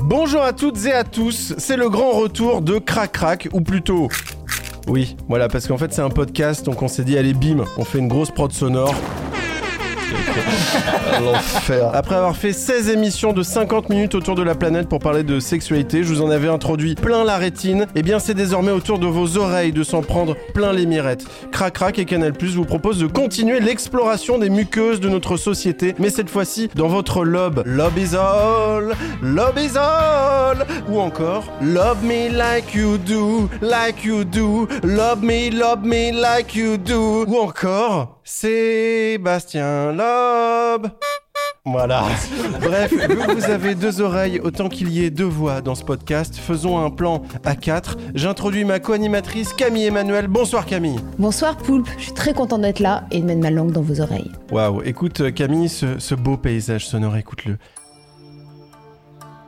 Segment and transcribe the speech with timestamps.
[0.00, 4.08] Bonjour à toutes et à tous, c'est le grand retour de Crac Crac, ou plutôt.
[4.88, 7.84] Oui, voilà, parce qu'en fait c'est un podcast, donc on s'est dit, allez bim, on
[7.84, 8.94] fait une grosse prod sonore.
[11.20, 11.90] L'enfer.
[11.94, 15.40] Après avoir fait 16 émissions de 50 minutes autour de la planète pour parler de
[15.40, 17.86] sexualité, je vous en avais introduit plein la rétine.
[17.94, 21.24] Et bien, c'est désormais autour de vos oreilles de s'en prendre plein les mirettes.
[21.50, 26.10] Crac et Canal Plus vous proposent de continuer l'exploration des muqueuses de notre société, mais
[26.10, 27.62] cette fois-ci dans votre lobe.
[27.96, 30.66] Is all, lobe is all.
[30.88, 36.56] Ou encore, love me like you do, like you do, love me, love me like
[36.56, 37.24] you do.
[37.26, 39.92] Ou encore, Sébastien
[41.64, 42.04] Voilà.
[42.60, 45.84] Bref, vu que vous avez deux oreilles autant qu'il y ait deux voix dans ce
[45.84, 47.96] podcast, faisons un plan à quatre.
[48.14, 50.26] J'introduis ma co-animatrice Camille Emmanuel.
[50.26, 50.98] Bonsoir Camille.
[51.18, 54.00] Bonsoir Poulpe, je suis très content d'être là et de mettre ma langue dans vos
[54.00, 54.30] oreilles.
[54.50, 57.56] Waouh, écoute euh, Camille, ce, ce beau paysage sonore, écoute-le.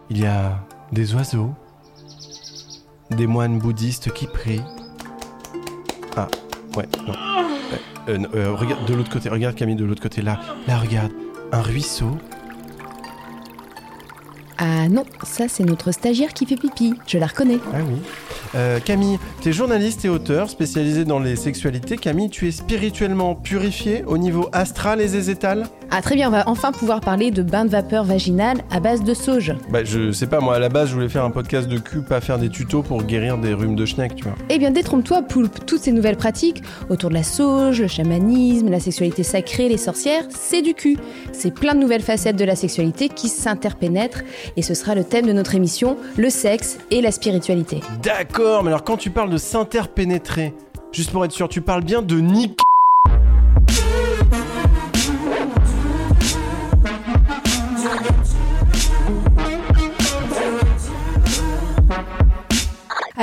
[0.09, 0.61] Il y a
[0.93, 1.51] des oiseaux,
[3.11, 4.63] des moines bouddhistes qui prient.
[6.17, 6.29] Ah,
[6.77, 7.15] ouais, non.
[8.09, 11.13] Euh, euh, de l'autre côté, regarde Camille de l'autre côté, là, là, regarde,
[11.53, 12.19] un ruisseau.
[14.59, 17.59] Ah non, ça c'est notre stagiaire qui fait pipi, je la reconnais.
[17.73, 17.97] Ah oui.
[18.55, 21.97] Euh, Camille, tu es journaliste et auteur spécialisé dans les sexualités.
[21.97, 25.67] Camille, tu es spirituellement purifiée au niveau astral et zézétal?
[25.91, 29.03] Ah très bien, on va enfin pouvoir parler de bain de vapeur vaginale à base
[29.03, 29.55] de sauge.
[29.71, 32.03] Bah, je sais pas, moi à la base, je voulais faire un podcast de cul,
[32.03, 34.35] pas faire des tutos pour guérir des rhumes de schneck, tu vois.
[34.49, 38.81] Eh bien détrompe-toi Poulpe, toutes ces nouvelles pratiques autour de la sauge, le chamanisme, la
[38.81, 40.97] sexualité sacrée, les sorcières, c'est du cul.
[41.33, 44.23] C'est plein de nouvelles facettes de la sexualité qui s'interpénètrent
[44.57, 47.81] et ce sera le thème de notre émission, le sexe et la spiritualité.
[48.03, 50.55] D'accord, mais alors quand tu parles de s'interpénétrer,
[50.93, 52.61] juste pour être sûr, tu parles bien de nick.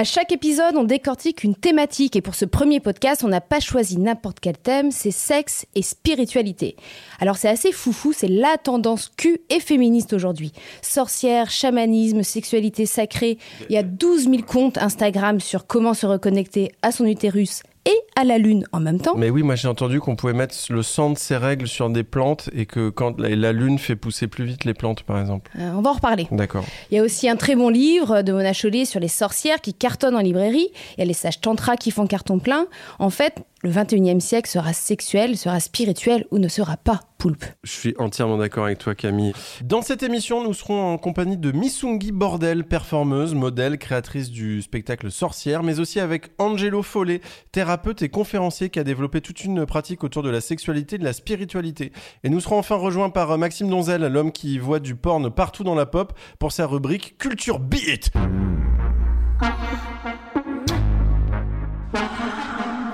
[0.01, 3.59] À chaque épisode, on décortique une thématique et pour ce premier podcast, on n'a pas
[3.59, 6.75] choisi n'importe quel thème, c'est sexe et spiritualité.
[7.19, 10.53] Alors c'est assez foufou, c'est la tendance Q et féministe aujourd'hui.
[10.81, 13.37] Sorcière, chamanisme, sexualité sacrée,
[13.69, 17.97] il y a 12 000 comptes Instagram sur comment se reconnecter à son utérus et
[18.15, 19.15] à la lune en même temps.
[19.15, 22.03] Mais oui, moi j'ai entendu qu'on pouvait mettre le sang de ces règles sur des
[22.03, 25.51] plantes et que quand la, lune fait pousser plus vite les plantes, par exemple.
[25.59, 26.27] Euh, on va en reparler.
[26.31, 26.63] D'accord.
[26.89, 29.73] Il y a aussi un très bon livre de Mona Chollet sur les sorcières qui
[29.73, 30.69] cartonnent en librairie.
[30.97, 32.67] Il y a les sages tantra qui font carton plein.
[32.99, 37.45] En fait, le 21e siècle sera sexuel, sera spirituel ou ne sera pas poulpe.
[37.63, 39.33] Je suis entièrement d'accord avec toi, Camille.
[39.63, 45.11] Dans cette émission, nous serons en compagnie de Missungi Bordel, performeuse, modèle, créatrice du spectacle
[45.11, 50.03] Sorcière, mais aussi avec Angelo Follet, thérapeute et conférencier qui a développé toute une pratique
[50.03, 51.91] autour de la sexualité et de la spiritualité.
[52.23, 55.75] Et nous serons enfin rejoints par Maxime Donzel, l'homme qui voit du porn partout dans
[55.75, 58.11] la pop, pour sa rubrique Culture Beat.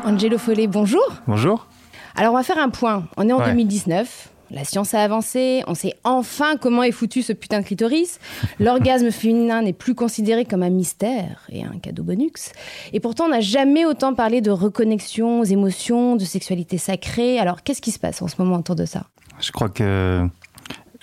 [0.07, 1.03] Angelo Follet, bonjour.
[1.27, 1.67] Bonjour.
[2.15, 3.05] Alors on va faire un point.
[3.17, 3.47] On est en Ouais.
[3.47, 4.29] 2019.
[4.51, 8.17] La science a avancé, on sait enfin comment est foutu ce putain de clitoris.
[8.61, 12.53] L'orgasme féminin n'est plus considéré comme un mystère et un cadeau bonus.
[12.93, 17.39] Et pourtant, on n'a jamais autant parlé de reconnexion aux émotions, de sexualité sacrée.
[17.39, 19.07] Alors, qu'est-ce qui se passe en ce moment autour de ça?
[19.41, 20.25] Je crois que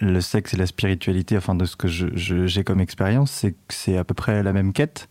[0.00, 3.98] le sexe et la spiritualité, enfin de ce que j'ai comme expérience, c'est que c'est
[3.98, 5.08] à peu près la même quête.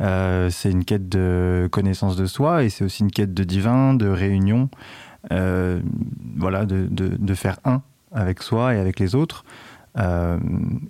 [0.00, 3.94] Euh, c'est une quête de connaissance de soi et c'est aussi une quête de divin,
[3.94, 4.68] de réunion,
[5.32, 5.80] euh,
[6.36, 7.82] voilà, de, faire un
[8.12, 9.44] avec soi et avec les autres.
[9.96, 10.38] Euh,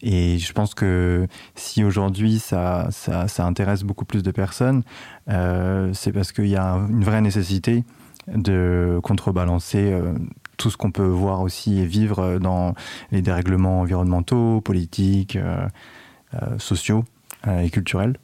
[0.00, 2.88] et je pense que si aujourd'hui ça,
[3.38, 4.82] intéresse beaucoup plus de personnes,
[5.28, 7.84] c'est parce qu'il y a un- une vraie nécessité
[8.34, 9.94] de contrebalancer
[10.56, 12.74] tout ce qu'on peut voir aussi et vivre dans
[13.12, 15.38] les dérèglements environnementaux, politiques,
[16.58, 17.04] sociaux
[17.46, 18.16] et culturels.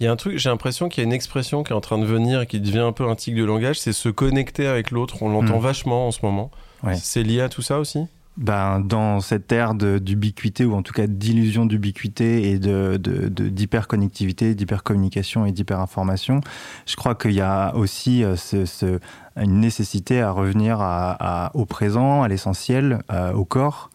[0.00, 1.80] Il y a un truc, j'ai l'impression qu'il y a une expression qui est en
[1.80, 4.66] train de venir et qui devient un peu un tic de langage, c'est se connecter
[4.68, 5.22] avec l'autre.
[5.24, 5.62] On l'entend Mm.
[5.62, 6.52] vachement en ce moment.
[6.84, 6.94] Ouais.
[6.94, 8.06] C'est lié à tout ça aussi?
[8.38, 14.54] Ben, dans cette ère d'ubiquité, ou en tout cas d'illusion d'ubiquité et d'hyperconnectivité, de, de,
[14.54, 16.40] d'hypercommunication et d'hyperinformation,
[16.86, 18.36] je crois qu'il y a aussi euh,
[19.36, 20.78] une nécessité à revenir
[21.54, 23.90] au présent, à l'essentiel, euh, au corps.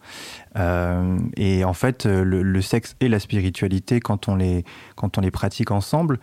[0.56, 4.64] Euh, et en fait, le, sexe et la spiritualité, quand on les,
[5.32, 6.20] pratique ensemble,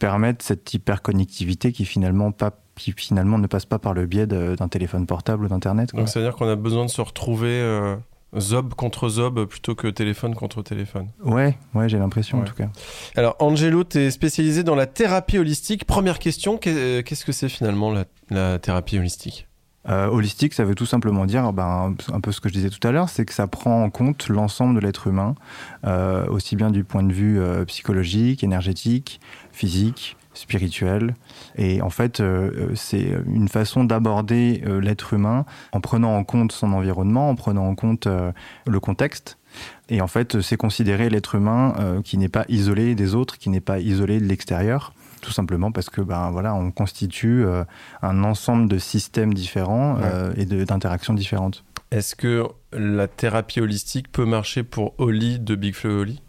[0.00, 4.68] permettent cette hyperconnectivité qui finalement pas qui finalement ne passe pas par le biais d'un
[4.68, 5.94] téléphone portable ou d'Internet.
[5.94, 7.96] Donc c'est-à-dire qu'on a besoin de se retrouver euh,
[8.38, 11.08] zob contre zob plutôt que téléphone contre téléphone.
[11.24, 12.44] Ouais, ouais j'ai l'impression ouais.
[12.44, 12.68] en tout cas.
[13.16, 15.84] Alors Angelo, tu es spécialisé dans la thérapie holistique.
[15.84, 19.48] Première question, qu'est-ce que c'est finalement la, la, thérapie holistique?
[19.88, 22.86] Euh, holistique, ça veut tout simplement dire, ben, un peu ce que je disais tout
[22.86, 25.34] à l'heure, c'est que ça prend en compte l'ensemble de l'être humain,
[25.86, 29.18] euh, aussi bien du point de vue euh, psychologique, énergétique,
[29.50, 31.14] physique, spirituel.
[31.56, 36.52] Et en fait, euh, c'est une façon d'aborder euh, l'être humain en prenant en compte
[36.52, 38.32] son environnement, en prenant en compte euh,
[38.66, 39.38] le contexte.
[39.88, 41.74] Et en fait, c'est considérer l'être humain
[42.04, 44.92] qui n'est pas isolé des autres, qui n'est pas isolé de l'extérieur.
[45.22, 47.44] Tout simplement parce que ben voilà, on constitue
[48.02, 50.34] un ensemble de systèmes différents ouais.
[50.36, 51.64] et d'interactions différentes.
[51.90, 56.20] Est-ce que la thérapie holistique peut marcher pour Oli de Big Flo Oli?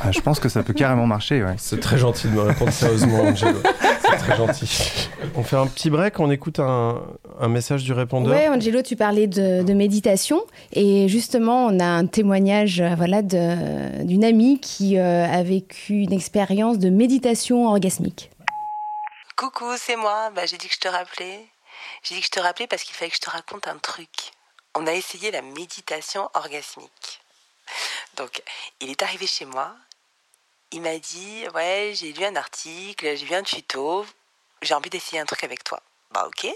[0.00, 1.42] Ah, je pense que ça peut carrément marcher.
[1.42, 1.54] Ouais.
[1.58, 3.58] C'est très gentil de me répondre sérieusement, Angelo.
[4.02, 5.08] C'est très gentil.
[5.34, 7.02] On fait un petit break, on écoute un,
[7.40, 8.36] un message du répondeur.
[8.36, 10.42] Oui, Angelo, tu parlais de, de, méditation.
[10.72, 16.78] Et justement, on a un témoignage voilà, d'une amie qui euh, a vécu une expérience
[16.78, 18.30] de méditation orgasmique.
[19.36, 20.30] Coucou, c'est moi.
[20.34, 21.46] Bah, J'ai dit que je te rappelais.
[22.02, 24.08] J'ai dit que je te rappelais parce qu'il fallait que je te raconte un truc.
[24.78, 27.05] On a essayé la méditation orgasmique.
[28.16, 28.42] Donc,
[28.80, 29.74] il est arrivé chez moi.
[30.72, 34.06] Il m'a dit Ouais, j'ai lu un article, j'ai vu un tuto,
[34.62, 35.82] j'ai envie d'essayer un truc avec toi.
[36.10, 36.48] Bah, ok.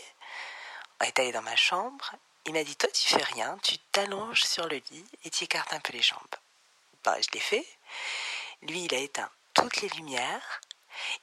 [1.01, 2.13] On est allé dans ma chambre.
[2.47, 5.73] Il m'a dit Toi, tu fais rien, tu t'allonges sur le lit et tu écartes
[5.73, 6.19] un peu les jambes.
[7.05, 7.67] Bah, je l'ai fait.
[8.63, 10.61] Lui, il a éteint toutes les lumières.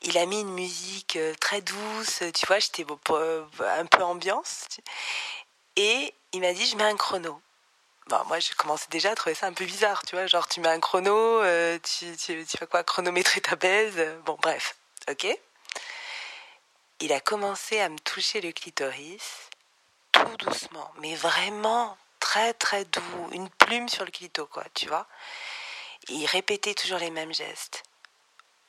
[0.01, 4.67] Il a mis une musique très douce, tu vois, j'étais un peu ambiance.
[5.75, 7.41] Et il m'a dit Je mets un chrono
[8.09, 10.27] bah, moi, je commençais déjà à trouver ça un peu bizarre, tu vois.
[10.27, 13.97] Genre, tu mets un chrono, euh, tu, tu, tu, quoi, chronométrer ta baise?
[14.25, 14.75] Bon, bref,
[15.09, 15.27] ok.
[16.99, 19.49] Il a commencé à me toucher le clitoris,
[20.11, 25.07] tout doucement, mais vraiment très très doux, une plume sur le clito, quoi, tu vois.
[26.09, 27.83] Et il répétait toujours les mêmes gestes.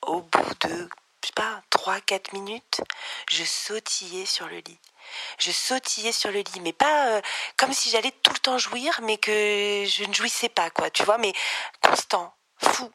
[0.03, 0.89] Au bout de,
[1.23, 2.81] je sais pas, 3-4 minutes,
[3.31, 4.81] je sautillais sur le lit
[5.39, 7.23] je sautillais sur le lit, mais pas euh,
[7.57, 9.31] comme si j'allais tout le temps jouir, mais que
[9.87, 11.33] je ne jouissais pas, quoi, tu vois, mais
[11.83, 12.91] constant, fou.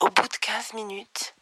[0.00, 1.34] Au bout de 15 minutes,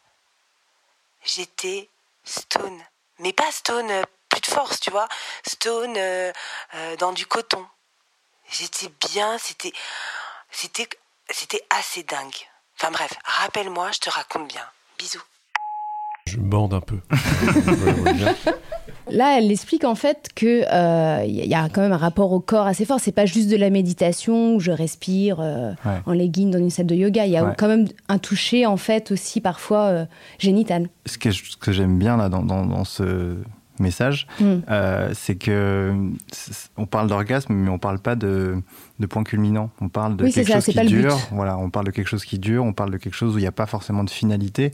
[1.23, 1.89] j'étais
[2.23, 2.83] stone.
[3.19, 5.07] Mais pas stone, euh, plus de force, tu vois,
[5.47, 6.33] stone euh,
[6.97, 7.65] dans du coton.
[8.49, 9.73] J'étais bien, c'était,
[10.51, 10.89] c'était,
[11.29, 12.49] c'était assez dingue.
[12.75, 14.69] Enfin bref, rappelle-moi, je te raconte bien.
[14.97, 15.23] Bisous.
[16.29, 16.97] Je bande un peu.
[19.11, 22.39] Là, elle explique en fait que il euh, y a quand même un rapport au
[22.39, 22.99] corps assez fort.
[22.99, 26.01] C'est pas juste de la méditation où je respire euh, ouais.
[26.05, 27.25] en legging dans une salle de yoga.
[27.25, 27.53] Il y a ouais.
[27.57, 30.05] quand même un toucher en fait aussi parfois euh,
[30.37, 30.89] génital.
[31.05, 33.37] Ce que, j'aime bien là dans, dans, dans ce
[33.79, 34.45] message, mm.
[34.69, 35.93] euh, c'est que
[36.77, 38.61] on parle d'orgasme, mais on parle pas de,
[38.99, 39.71] de point culminant.
[39.81, 41.17] On parle de oui, quelque ça, chose qui dure.
[41.31, 42.63] Voilà, on parle de quelque chose qui dure.
[42.63, 44.73] On parle de quelque chose où il n'y a pas forcément de finalité.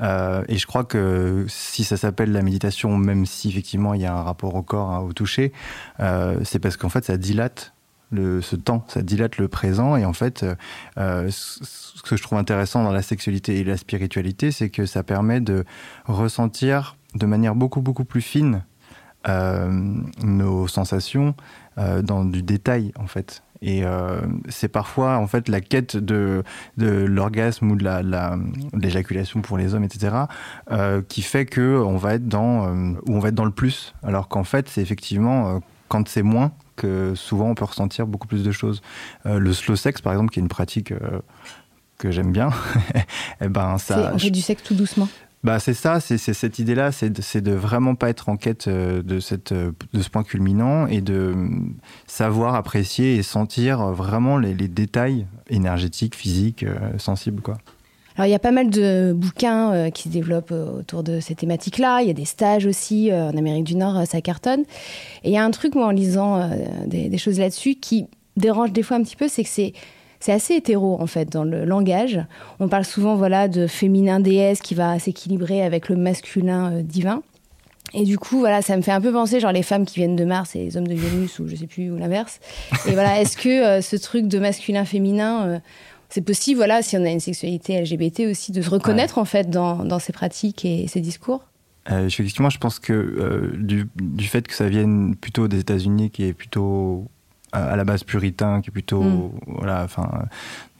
[0.00, 4.06] Euh, et je crois que si ça s'appelle la méditation, même si effectivement il y
[4.06, 5.52] a un rapport au corps, hein, au toucher,
[6.00, 7.72] euh, c'est parce qu'en fait ça dilate
[8.12, 9.96] le, ce temps, ça dilate le présent.
[9.96, 10.44] Et en fait,
[10.98, 15.02] euh, ce que je trouve intéressant dans la sexualité et la spiritualité, c'est que ça
[15.02, 15.64] permet de
[16.06, 18.62] ressentir de manière beaucoup beaucoup plus fine
[19.28, 19.68] euh,
[20.22, 21.34] nos sensations
[21.76, 23.42] euh, dans du détail en fait.
[23.60, 26.42] Et euh, c'est parfois en fait la quête de,
[26.78, 28.38] de l'orgasme ou de la, la
[28.72, 30.16] l'éjaculation pour les hommes etc
[31.08, 33.94] qui fait que on va être dans où on va être dans le plus.
[34.02, 38.42] Alors qu'en fait c'est effectivement quand c'est moins que souvent on peut ressentir beaucoup plus
[38.42, 38.80] de choses.
[39.26, 40.94] Le slow sex par exemple qui est une pratique
[41.98, 42.48] que j'aime bien
[43.42, 45.08] et ben ça on fait du sexe tout doucement
[45.42, 49.20] bah, c'est ça, c'est cette idée-là, c'est de, vraiment pas être en quête euh, de,
[49.20, 51.34] cette, de ce point culminant et de
[52.06, 57.42] savoir apprécier et sentir vraiment les, détails énergétiques, physiques, euh, sensibles.
[57.42, 57.58] Quoi.
[58.20, 61.34] Alors il y a pas mal de bouquins euh, qui se développent autour de ces
[61.34, 62.02] thématiques-là.
[62.02, 64.64] Il y a des stages aussi euh, en Amérique du Nord, ça cartonne.
[65.24, 66.48] Et il y a un truc, moi, en lisant euh,
[66.86, 68.06] des choses là-dessus, qui
[68.36, 69.72] dérange des fois un petit peu, c'est que c'est
[70.20, 72.20] c'est assez hétéro en fait dans le langage.
[72.60, 77.22] On parle souvent voilà de féminin déesse qui va s'équilibrer avec le masculin euh, divin.
[77.92, 80.14] Et du coup, voilà, ça me fait un peu penser, genre les femmes qui viennent
[80.14, 82.38] de Mars et les hommes de Vénus, ou je sais plus, ou l'inverse.
[82.86, 85.58] Et voilà, est-ce que euh, ce truc de masculin-féminin, euh,
[86.08, 89.50] c'est possible, voilà, si on a une sexualité LGBT aussi, de se reconnaître en fait
[89.50, 91.42] dans, dans ces pratiques et ces discours?
[91.90, 96.24] Euh, effectivement, je pense que du, du fait que ça vienne plutôt des États-Unis, qui
[96.24, 97.08] est plutôt
[97.52, 99.30] à la base puritain, qui est plutôt Mm.
[99.46, 100.08] voilà, enfin,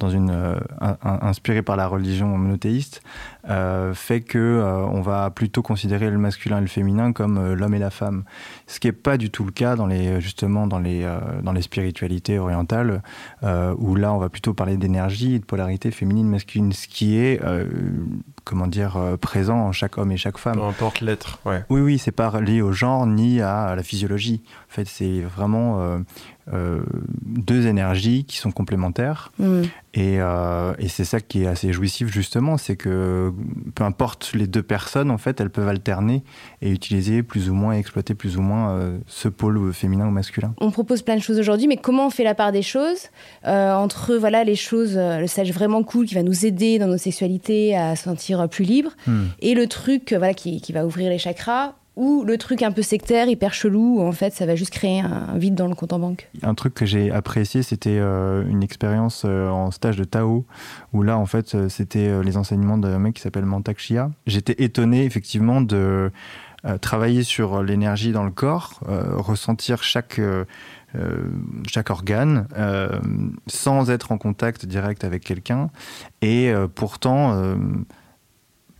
[0.00, 3.02] dans une euh, un- un- inspiré par la religion monothéiste,
[3.49, 7.54] euh, fait que euh, on va plutôt considérer le masculin et le féminin comme euh,
[7.54, 8.25] l'homme et la femme,
[8.66, 11.52] ce qui est pas du tout le cas dans les justement dans les euh, dans
[11.52, 13.02] les spiritualités orientales,
[13.45, 17.16] euh, où là on va plutôt parler d'énergie et de polarité féminine masculine, ce qui
[17.19, 17.66] est euh,
[18.45, 20.57] comment dire euh, présent en chaque homme et chaque femme.
[20.57, 21.64] Peu importe l'être, ouais.
[21.71, 24.40] Oui, oui, c'est pas lié au genre ni à la physiologie.
[24.71, 25.99] En fait, c'est vraiment euh,
[26.52, 26.80] euh,
[27.25, 29.30] deux énergies qui sont complémentaires.
[29.38, 29.62] Hmm.
[29.92, 33.32] Et, euh, et c'est ça qui est assez jouissif, justement, c'est que
[33.75, 36.23] peu importe les deux personnes, en fait, elles peuvent alterner
[36.62, 40.54] et utiliser plus ou moins, exploiter plus ou moins euh, ce pôle féminin ou masculin.
[40.59, 43.09] On propose plein de choses aujourd'hui, mais comment on fait la part des choses
[43.47, 46.99] euh, entre voilà les choses, le sage vraiment cool qui va nous aider dans nos
[46.99, 49.26] sexualités à se sentir plus libre, Hmm.
[49.40, 52.82] et le truc voilà qui, qui va ouvrir les chakras, ou le truc un peu
[52.82, 55.92] sectaire, hyper chelou, où en fait ça va juste créer un, vide dans le compte
[55.92, 56.28] en banque.
[56.42, 60.44] Un truc que j'ai apprécié, c'était euh, une expérience euh, en stage de Tao,
[60.92, 64.11] où là, en fait, euh, c'était les enseignements d'un mec qui s'appelle Mantak Chia.
[64.26, 66.11] J'étais étonné, effectivement, de
[66.82, 70.20] travailler sur l'énergie dans le corps, ressentir chaque,
[71.66, 72.47] chaque organe,
[73.47, 75.70] sans être en contact direct avec quelqu'un,
[76.20, 77.56] et pourtant...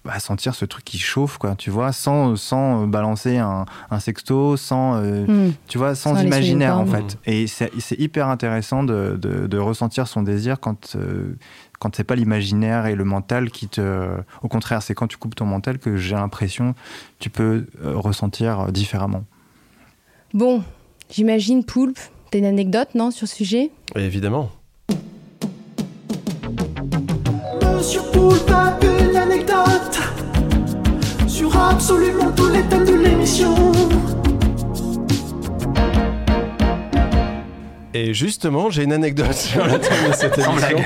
[0.07, 4.01] euh, bah, sentir ce truc qui chauffe, quoi, tu vois, sans, sans balancer un, un
[4.01, 5.53] sexto, sans, euh, Hmm.
[5.69, 7.19] tu vois, sans, imaginaire en fait.
[7.27, 11.37] Et c'est hyper intéressant de, de- de ressentir son désir quand, euh,
[11.79, 14.09] quand c'est pas l'imaginaire et le mental qui te.
[14.43, 16.75] Au contraire, c'est quand tu coupes ton mental que j'ai l'impression
[17.19, 19.25] tu peux euh, ressentir euh, différemment.
[20.33, 20.63] Bon,
[21.11, 21.99] j'imagine Poulpe,
[22.31, 23.71] t'as une anecdote non sur ce sujet?
[23.97, 24.51] Et évidemment.
[27.77, 28.51] Monsieur Poulpe
[31.27, 33.55] sur absolument tous les thèmes de l'émission.
[37.95, 40.79] Et justement, j'ai une anecdote sur le thème de cette émission.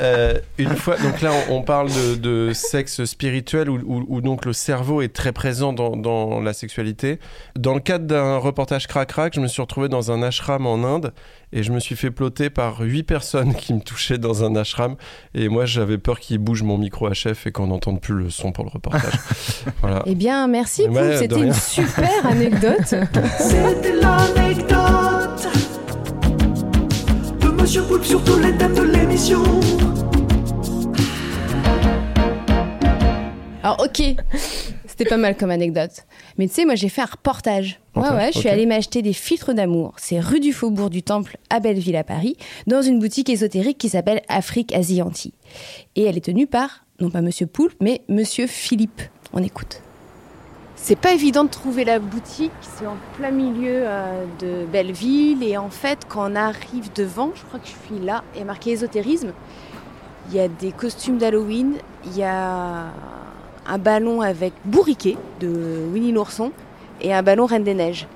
[0.00, 4.20] Euh, une fois, donc là, on, on parle de, de sexe spirituel où, où- où
[4.20, 7.18] donc le cerveau est très présent dans, dans la sexualité.
[7.58, 11.12] Dans le cadre d'un reportage crac-crac, je me suis retrouvé dans un ashram en Inde
[11.52, 14.96] et je me suis fait ploter par huit personnes qui me touchaient dans un ashram.
[15.34, 18.52] Et moi, j'avais peur qu'ils bougent mon micro HF et qu'on n'entende plus le son
[18.52, 19.12] pour le reportage.
[19.80, 20.02] voilà.
[20.06, 22.82] Eh bien, merci Ouais, c'était une super anecdote.
[23.38, 25.48] C'était l'anecdote
[27.82, 29.42] Poulpe sur tous les thèmes de l'émission.
[33.62, 34.14] Alors ok,
[34.86, 35.90] c'était pas mal comme anecdote.
[36.38, 37.80] Mais tu sais, moi j'ai fait un reportage.
[37.96, 39.94] Ouais, Ok, ouais, je suis allée m'acheter des filtres d'amour.
[39.96, 43.88] C'est rue du Faubourg du Temple à Belleville à Paris, dans une boutique ésotérique qui
[43.88, 45.34] s'appelle Afrique Asie Antilles.
[45.96, 49.02] Et elle est tenue par, non pas Monsieur Poulpe, mais Monsieur Philippe.
[49.32, 49.80] On écoute.
[50.78, 55.42] C'est pas évident de trouver la boutique, c'est en plein milieu euh, de Belleville.
[55.42, 58.42] Et en fait, quand on arrive devant, je crois que je suis là, il y
[58.42, 59.32] a marqué ésotérisme.
[60.28, 62.92] Il y a des costumes d'Halloween, il y a
[63.66, 66.52] un ballon avec bourriquet de Winnie l'ourson
[67.00, 68.06] et un ballon Reine des Neiges.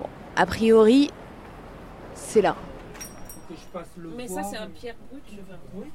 [0.00, 1.10] Bon, a priori,
[2.14, 2.56] c'est là.
[4.16, 5.86] Mais ça, c'est un pierre brut, je veux.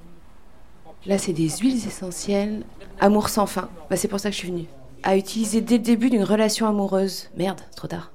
[1.08, 2.64] Là, c'est des huiles essentielles.
[3.00, 3.70] Amour sans fin.
[3.90, 4.68] Bah, c'est pour ça que je suis venue.
[5.04, 7.30] À utiliser dès le début d'une relation amoureuse.
[7.38, 8.12] Merde, trop tard.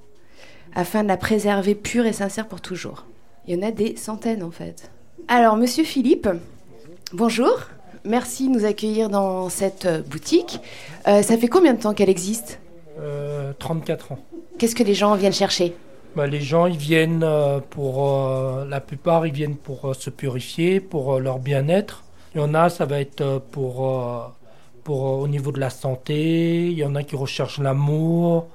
[0.74, 3.04] Afin de la préserver pure et sincère pour toujours.
[3.46, 4.90] Il y en a des centaines en fait.
[5.28, 6.28] Alors, monsieur Philippe,
[7.12, 7.58] bonjour.
[8.04, 10.60] Merci de nous accueillir dans cette euh, boutique.
[11.08, 12.60] Euh, ça fait combien de temps qu'elle existe?
[13.00, 14.18] Euh, 34 ans.
[14.58, 15.74] Qu'est-ce que les gens viennent chercher?
[16.14, 18.06] Bah, les gens, ils viennent euh, pour.
[18.08, 22.04] euh, la plupart, ils viennent pour euh, se purifier, pour euh, leur bien-être.
[22.34, 24.34] Il y en a, ça va être euh, pour.
[24.86, 26.68] Euh, pour au niveau de la santé.
[26.68, 28.46] Il y en a qui recherchent l'amour.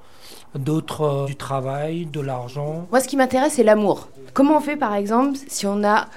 [0.54, 2.86] D'autres euh, du travail, de l'argent.
[2.90, 4.08] Moi, ce qui m'intéresse, c'est l'amour.
[4.34, 6.08] Comment on fait, par exemple, si on a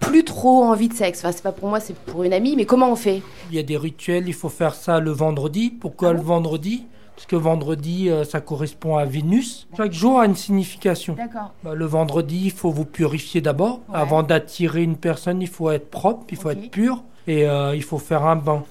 [0.00, 1.18] plus trop envie de sexe?
[1.18, 3.20] Enfin, c'est pas pour moi, c'est pour une amie, mais comment on fait?
[3.50, 5.70] Il y a des rituels, il faut faire ça le vendredi.
[5.70, 6.86] Pourquoi le vendredi?
[7.14, 9.68] Parce que vendredi, euh, ça correspond à Vénus.
[9.76, 11.14] Chaque jour a une signification.
[11.62, 13.80] Bah, le vendredi, il faut vous purifier d'abord.
[13.90, 13.96] Ouais.
[13.96, 17.02] Avant d'attirer une personne, il faut être propre, il faut être pur.
[17.26, 18.64] Et euh, il faut faire un bain.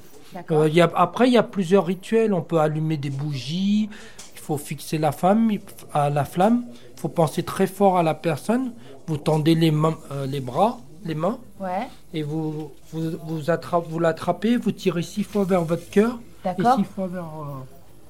[0.52, 2.34] Euh, il y a, après, il y a plusieurs rituels.
[2.34, 3.90] On peut allumer des bougies.
[4.36, 5.52] Il faut fixer la femme
[5.94, 6.66] à la flamme.
[6.96, 8.74] Il faut penser très fort à la personne.
[9.08, 13.86] Vous tendez les, mains, euh, les bras, les mains, Ouais, et vous, vous, vous, attrape-
[13.90, 14.58] vous l'attrapez.
[14.58, 17.64] Vous tirez six fois vers votre cœur et six fois vers euh,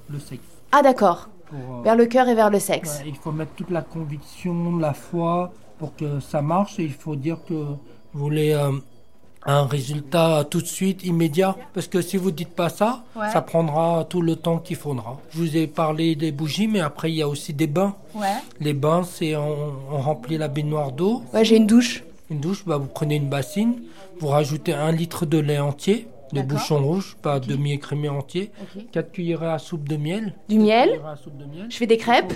[0.09, 0.43] le sexe.
[0.71, 1.29] Ah, d'accord.
[1.83, 3.01] Vers le cœur et vers le sexe.
[3.03, 6.93] Ouais, il faut mettre toute la conviction, la foi pour que ça marche et il
[6.93, 7.77] faut dire que vous
[8.13, 8.71] voulez euh,
[9.45, 11.55] un résultat tout de suite, immédiat.
[11.73, 13.29] Parce que si vous dites pas ça, Ouais.
[13.31, 15.19] ça prendra tout le temps qu'il faudra.
[15.31, 17.95] Je vous ai parlé des bougies, mais après il y a aussi des bains.
[18.15, 18.27] Ouais.
[18.59, 21.23] Les bains, c'est on, on remplit la baignoire d'eau.
[21.33, 22.03] Ouais, j'ai une douche.
[22.29, 23.81] Une douche, bah, vous prenez une bassine,
[24.19, 28.85] vous rajoutez un litre de lait entier, de bouchon rouge, pas demi-écrémé entier, Ok.
[28.91, 30.33] 4 cuillerées à soupe de miel.
[30.49, 30.89] Du miel.
[30.89, 31.67] Cuillerées à soupe de miel.
[31.69, 32.33] Je fais des crêpes.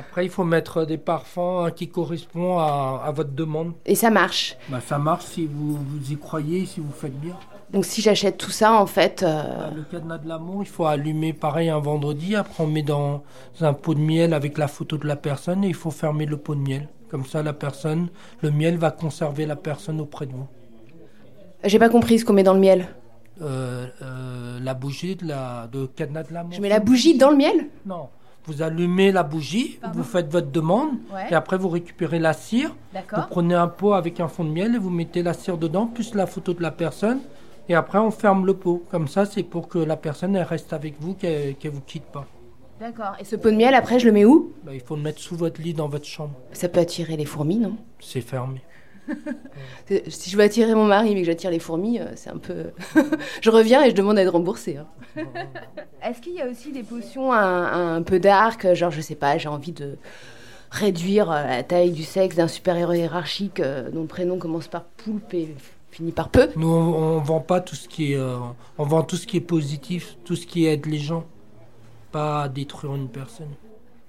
[0.00, 3.72] Après, il faut mettre des parfums hein, qui correspondent à, à votre demande.
[3.86, 4.56] Et ça marche.
[4.68, 7.36] Bah, ça marche si vous, vous y croyez, si vous faites bien.
[7.70, 9.22] Donc si j'achète tout ça, en fait...
[9.22, 12.34] euh, Bah, le cadenas de l'amour, il faut allumer pareil un vendredi.
[12.34, 13.22] Après, on met dans
[13.60, 16.36] un pot de miel avec la photo de la personne et il faut fermer le
[16.36, 16.88] pot de miel.
[17.10, 18.08] Comme ça, la personne,
[18.40, 20.46] le miel va conserver la personne auprès de vous.
[21.64, 22.88] J'ai pas compris ce qu'on met dans le miel.
[23.42, 26.52] Euh, euh, la bougie de la de cadenas de l'amour.
[26.52, 27.68] Je mets la bougie dans le miel?
[27.86, 28.08] Non.
[28.50, 31.26] Vous allumez la bougie, vous faites votre demande, Ouais.
[31.30, 32.74] et après vous récupérez la cire.
[32.92, 35.86] Vous prenez un pot avec un fond de miel et vous mettez la cire dedans,
[35.86, 37.20] plus la photo de la personne.
[37.68, 38.82] Et après, on ferme le pot.
[38.90, 42.06] Comme ça, c'est pour que la personne elle reste avec vous, qu'elle ne vous quitte
[42.06, 42.26] pas.
[42.80, 43.12] D'accord.
[43.20, 44.52] Et ce pot de miel, après, je le mets où?
[44.64, 46.32] Bah, il faut le mettre sous votre lit dans votre chambre.
[46.52, 47.76] Ça peut attirer les fourmis, non?
[48.00, 48.62] C'est fermé.
[49.90, 52.38] Euh, Si je veux attirer mon mari mais que j'attire les fourmis, euh, c'est un
[52.38, 52.66] peu...
[53.42, 54.76] je reviens et je demande à être remboursée.
[54.78, 54.86] hein.
[56.02, 59.36] Est-ce qu'il y a aussi des potions un, un peu dark Genre, je sais pas,
[59.38, 59.96] j'ai envie de
[60.70, 63.60] réduire euh, la taille du sexe d'un super-héros hiérarchique
[63.92, 65.54] dont le prénom commence par poulpe et
[65.90, 66.48] finit par peu.
[66.56, 68.36] Nous, on, on vend pas tout ce qui est, euh,
[68.78, 71.24] on vend tout ce qui est positif, tout ce qui aide les gens,
[72.12, 73.48] pas détruire une personne.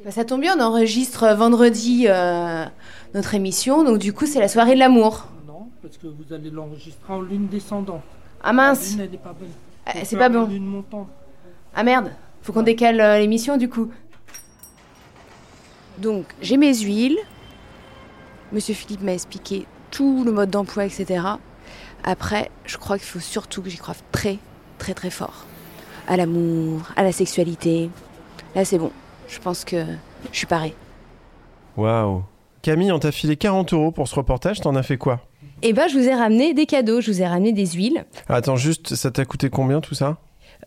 [0.03, 2.65] Bah, ça tombe bien, on enregistre vendredi euh,
[3.13, 5.27] notre émission, donc du coup c'est la soirée de l'amour.
[5.45, 8.01] Non, parce que vous allez l'enregistrer en lune descendante.
[8.43, 9.49] Ah mince, La lune, elle est pas bonne.
[9.85, 10.45] Ah, Faut c'est pas bon.
[10.47, 11.07] Lune montante.
[11.75, 13.91] Ah merde, faut qu'on décale euh, l'émission du coup.
[15.99, 17.19] Donc j'ai mes huiles.
[18.51, 21.23] Monsieur Philippe m'a expliqué tout le mode d'emploi, etc.
[22.03, 24.39] Après, je crois qu'il faut surtout que j'y croie très,
[24.79, 25.45] très, très fort.
[26.07, 27.89] À l'amour, à la sexualité.
[28.55, 28.91] Là, c'est bon.
[29.31, 29.85] Je pense que
[30.31, 30.75] je suis parée.
[31.77, 32.23] Waouh.
[32.61, 35.21] Camille, on t'a filé 40 euros pour ce reportage, t'en as fait quoi?
[35.63, 37.01] Eh ben, je vous ai ramené des cadeaux.
[37.01, 38.03] Je vous ai ramené des huiles.
[38.27, 40.17] Attends, juste, ça t'a coûté combien tout ça?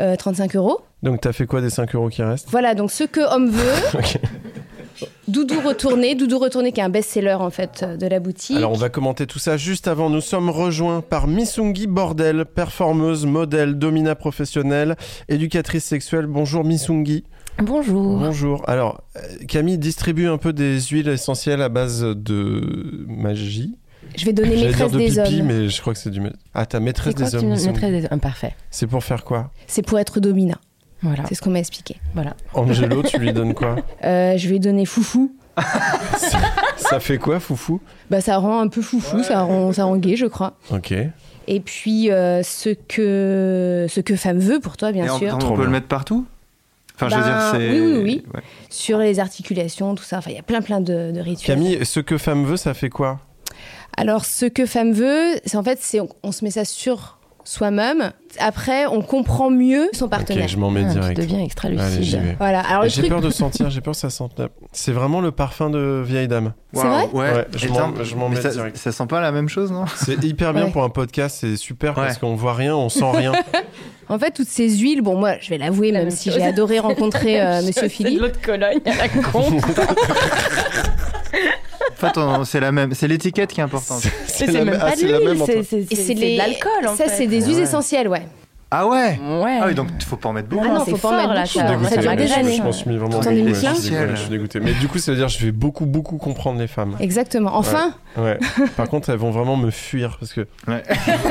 [0.01, 0.81] Euh, 35 euros.
[1.03, 2.49] Donc t'as fait quoi des 5 euros qui restent?
[2.51, 4.01] Voilà, donc ce que homme veut.
[5.29, 6.15] Doudou retourné.
[6.15, 8.57] Doudou retourné qui est un best-seller en fait euh, de la boutique.
[8.57, 10.11] Alors on va commenter tout ça juste avant.
[10.11, 14.97] Nous sommes rejoints par Missungi Bordel, performeuse, modèle, domina professionnelle,
[15.29, 16.27] éducatrice sexuelle.
[16.27, 17.25] Bonjour Missungi.
[17.63, 18.19] Bonjour.
[18.19, 18.63] Bonjour.
[18.69, 23.77] Alors euh, Camille distribue un peu des huiles essentielles à base de magie.
[24.17, 25.47] Je vais donner J'allais dire maîtresse de des pipi, hommes.
[25.47, 26.21] mais je crois que c'est du.
[26.53, 27.49] Ah, ta maîtresse des hommes.
[27.49, 28.07] mettrais des...
[28.11, 28.55] un parfait.
[28.71, 29.51] C'est pour faire quoi?
[29.67, 30.57] C'est pour être domina.
[31.03, 31.23] Voilà.
[31.29, 31.97] C'est ce qu'on m'a expliqué.
[32.15, 32.35] Voilà.
[32.55, 33.77] Angelo, tu lui donnes quoi?
[34.05, 35.35] Euh, je vais donner foufou.
[36.17, 36.39] ça,
[36.77, 37.81] ça fait quoi, foufou?
[38.11, 40.55] Bah, ça rend un peu foufou, ça, rend, ça rend gay, je crois.
[40.73, 40.93] Ok.
[41.47, 45.39] Et puis, euh, ce, que, ce que femme veut pour toi, bien Et sûr.
[45.43, 46.27] on peut le mettre partout?
[46.95, 47.71] Enfin, je veux dire, c'est.
[47.71, 48.25] oui, oui, oui.
[48.35, 48.41] Ouais.
[48.71, 50.19] Sur les articulations, tout ça.
[50.19, 51.57] Enfin, il y a plein, plein de, de rituels.
[51.57, 53.21] Camille, ce que femme veut, ça fait quoi?
[53.97, 57.19] Alors, ce que femme veut, c'est en fait, c'est on, on se met ça sur
[57.45, 58.13] soi-même.
[58.41, 60.45] Après, on comprend mieux son partenaire.
[60.45, 61.21] Ok, je m'en mets Ah, tu direct.
[61.21, 62.21] deviens extra Allez, j'y lucide.
[62.23, 62.37] vais.
[62.39, 62.61] Voilà.
[62.61, 63.11] Alors, le J'ai truc.
[63.13, 64.41] peur de sentir, j'ai peur que ça sente.
[64.73, 66.53] C'est vraiment le parfum de vieille dame.
[66.73, 68.77] C'est vrai Ouais, Ouais, je m'en- mets ça, direct.
[68.77, 69.85] ça sent pas la même chose, non?
[69.95, 70.71] C'est hyper bien Ouais.
[70.73, 73.33] pour un podcast, c'est super parce qu'on voit rien, on sent rien.
[74.11, 76.43] En fait, toutes ces huiles, bon, moi, je vais l'avouer, La même même si j'ai
[76.43, 78.21] adoré rencontrer euh, Monsieur Philippe.
[78.21, 79.45] l'autre Cologne à la con.
[82.03, 84.03] En fait, c'est la même, c'est l'étiquette qui est importante.
[84.27, 87.63] C'est même même- pas de c'est l'huile, de l'alcool Ça, c'est des huiles Ouais.
[87.63, 88.23] essentielles, ouais.
[88.77, 89.59] Ah ouais Ouais.
[89.63, 90.67] Ah oui, donc il faut pas en mettre Ah beaucoup.
[90.69, 91.59] non, c'est faut pas en mettre là, beaucoup.
[91.59, 92.57] ça- moi, ça m'a années.
[92.57, 94.61] Je m'en suis mis vraiment mis ouais, je suis dégoûté, je suis dégoûté.
[94.61, 96.97] Mais du coup, ça veut dire que je vais beaucoup, beaucoup comprendre les femmes.
[97.01, 97.51] Exactement.
[97.57, 98.39] Enfin, Ouais.
[98.77, 100.83] Par contre, elles vont vraiment me fuir parce que Ouais.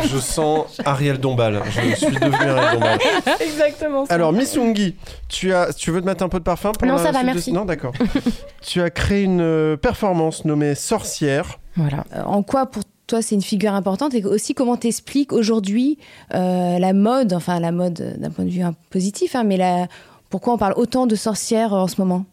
[0.05, 1.61] je sens Ariel Dombal.
[1.69, 2.99] Je suis devenu Ariel Dombal.
[3.41, 4.05] Exactement.
[4.05, 4.13] ça.
[4.13, 4.95] Alors, Missungi,
[5.29, 7.25] tu as, tu veux te mettre un peu de parfum pour Non, ça va, de-
[7.25, 7.51] merci.
[7.53, 7.93] Non, d'accord.
[8.61, 11.59] tu as créé une euh, performance nommée Sorcière.
[11.75, 12.03] Voilà.
[12.15, 12.83] euh, en quoi pour
[13.21, 14.13] c'est une figure importante.
[14.13, 15.97] Et aussi comment t'expliques aujourd'hui
[16.33, 19.87] euh, la mode, enfin la mode euh, d'un point de vue positif, hein, mais la,
[20.29, 22.25] pourquoi on parle autant de sorcières en ce moment?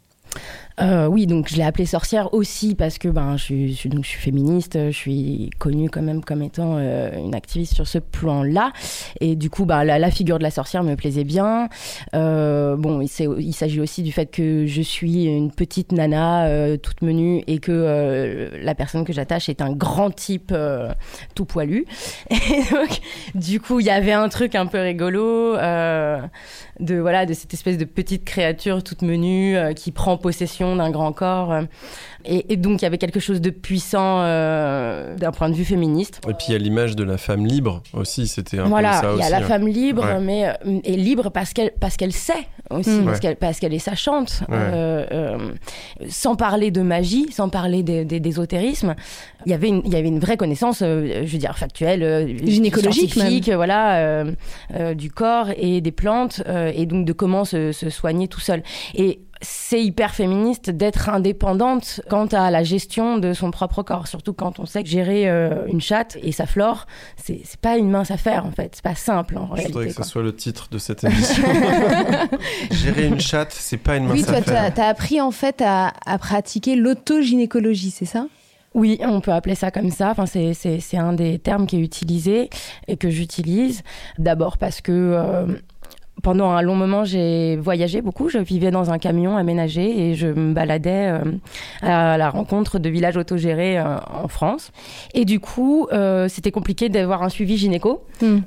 [0.80, 4.08] Euh, oui, donc je l'ai appelée sorcière aussi parce que ben, je, suis, donc, je
[4.08, 8.72] suis féministe, je suis connue quand même comme étant euh, une activiste sur ce plan-là.
[9.20, 11.68] Et du coup, bah, la, figure de la sorcière me plaisait bien.
[12.14, 17.42] Euh, bon, il, s'agit aussi du fait que je suis une petite nana toute menue
[17.46, 20.54] et que la personne que j'attache est un grand type
[21.34, 21.84] tout poilu.
[22.30, 23.00] Et donc,
[23.34, 25.56] du coup, il y avait un truc un peu rigolo.
[25.56, 31.12] de voilà de cette espèce de petite créature toute menue qui prend possession d'un grand
[31.12, 31.62] corps euh,
[32.24, 35.64] et, et donc il y avait quelque chose de puissant euh, d'un point de vue
[35.64, 39.00] féministe Et puis il y a l'image de la femme libre aussi, c'était un voilà
[39.00, 39.26] peu ça il y aussi.
[39.26, 39.44] a la ouais.
[39.44, 40.20] femme libre Ouais.
[40.20, 42.32] mais euh, et libre parce qu'elle parce qu'elle sait
[42.70, 43.04] aussi Mm.
[43.06, 43.54] parce Ouais.
[43.60, 44.56] qu'elle est sachante Ouais.
[44.56, 45.38] Euh, euh,
[46.08, 48.94] sans parler de magie sans parler d'ésotérisme
[49.46, 52.02] il y avait une, il y avait une vraie connaissance euh, je veux dire factuelle
[52.02, 54.32] euh, Gynécologique scientifique, voilà euh,
[54.76, 58.40] euh, du corps et des plantes euh, et donc de comment se, se soigner tout
[58.40, 58.62] seul
[58.94, 64.32] et c'est hyper féministe d'être indépendante quant à la gestion de son propre corps, surtout
[64.34, 67.90] quand on sait que gérer euh, une chatte et sa flore, c'est c'est pas une
[67.90, 69.88] mince affaire en fait, c'est pas simple en Je voudrais réalité.
[69.90, 70.04] que quoi.
[70.04, 71.44] ce soit le titre de cette émission.
[72.70, 74.72] Gérer une chatte, c'est pas une mince Oui, toi, affaire.
[74.74, 78.26] t'as as appris en fait à, à pratiquer l'autogynécologie, c'est ça?
[78.72, 80.10] Oui, on peut appeler ça comme ça.
[80.10, 82.50] Enfin, c'est- c'est c'est un des termes qui est utilisé
[82.86, 83.82] et que j'utilise.
[84.18, 85.46] D'abord parce que euh,
[86.22, 88.28] pendant un long moment, j'ai voyagé beaucoup.
[88.28, 91.20] Je vivais dans un camion aménagé et je me baladais euh,
[91.82, 94.72] à la rencontre de villages autogérés euh, en France.
[95.14, 98.02] Et du coup, euh, c'était compliqué d'avoir un suivi gynéco.
[98.22, 98.38] Hmm.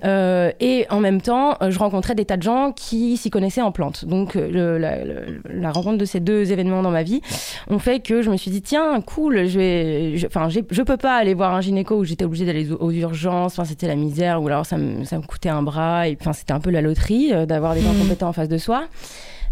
[0.60, 4.06] Et en même temps, je rencontrais des tas de gens qui s'y connaissaient en plantes.
[4.06, 7.22] Donc, le- la, le- la rencontre de ces deux événements dans ma vie
[7.70, 11.16] ont fait que je me suis dit tiens cool je vais enfin je peux pas
[11.16, 14.42] aller voir un gynéco où j'étais obligée d'aller aux, aux urgences enfin c'était la misère
[14.42, 16.82] ou alors ça me, ça me coûtait un bras et enfin c'était un peu la
[16.82, 18.88] loterie euh, d'avoir des gens compétents en face de soi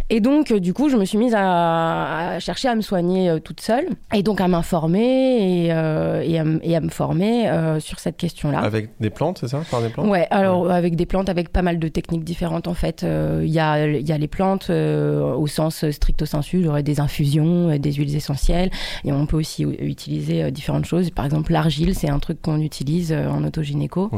[0.09, 3.29] et donc, euh, du coup, je me suis mise à, à chercher à me soigner
[3.29, 6.89] euh, toute seule et donc à m'informer et, euh, et, à, m- et à me
[6.89, 8.59] former euh, sur cette question-là.
[8.59, 10.07] Avec des plantes, c'est ça Par des plantes?
[10.07, 13.03] Ouais, alors avec des plantes, avec pas mal de techniques différentes en fait.
[13.03, 17.77] Euh, Il y, a, y a les plantes au sens stricto sensu, aurait des infusions,
[17.77, 18.69] des huiles essentielles.
[19.05, 21.09] Et on peut aussi utiliser différentes choses.
[21.11, 24.09] Par exemple, l'argile, c'est un truc qu'on utilise en autogynéco.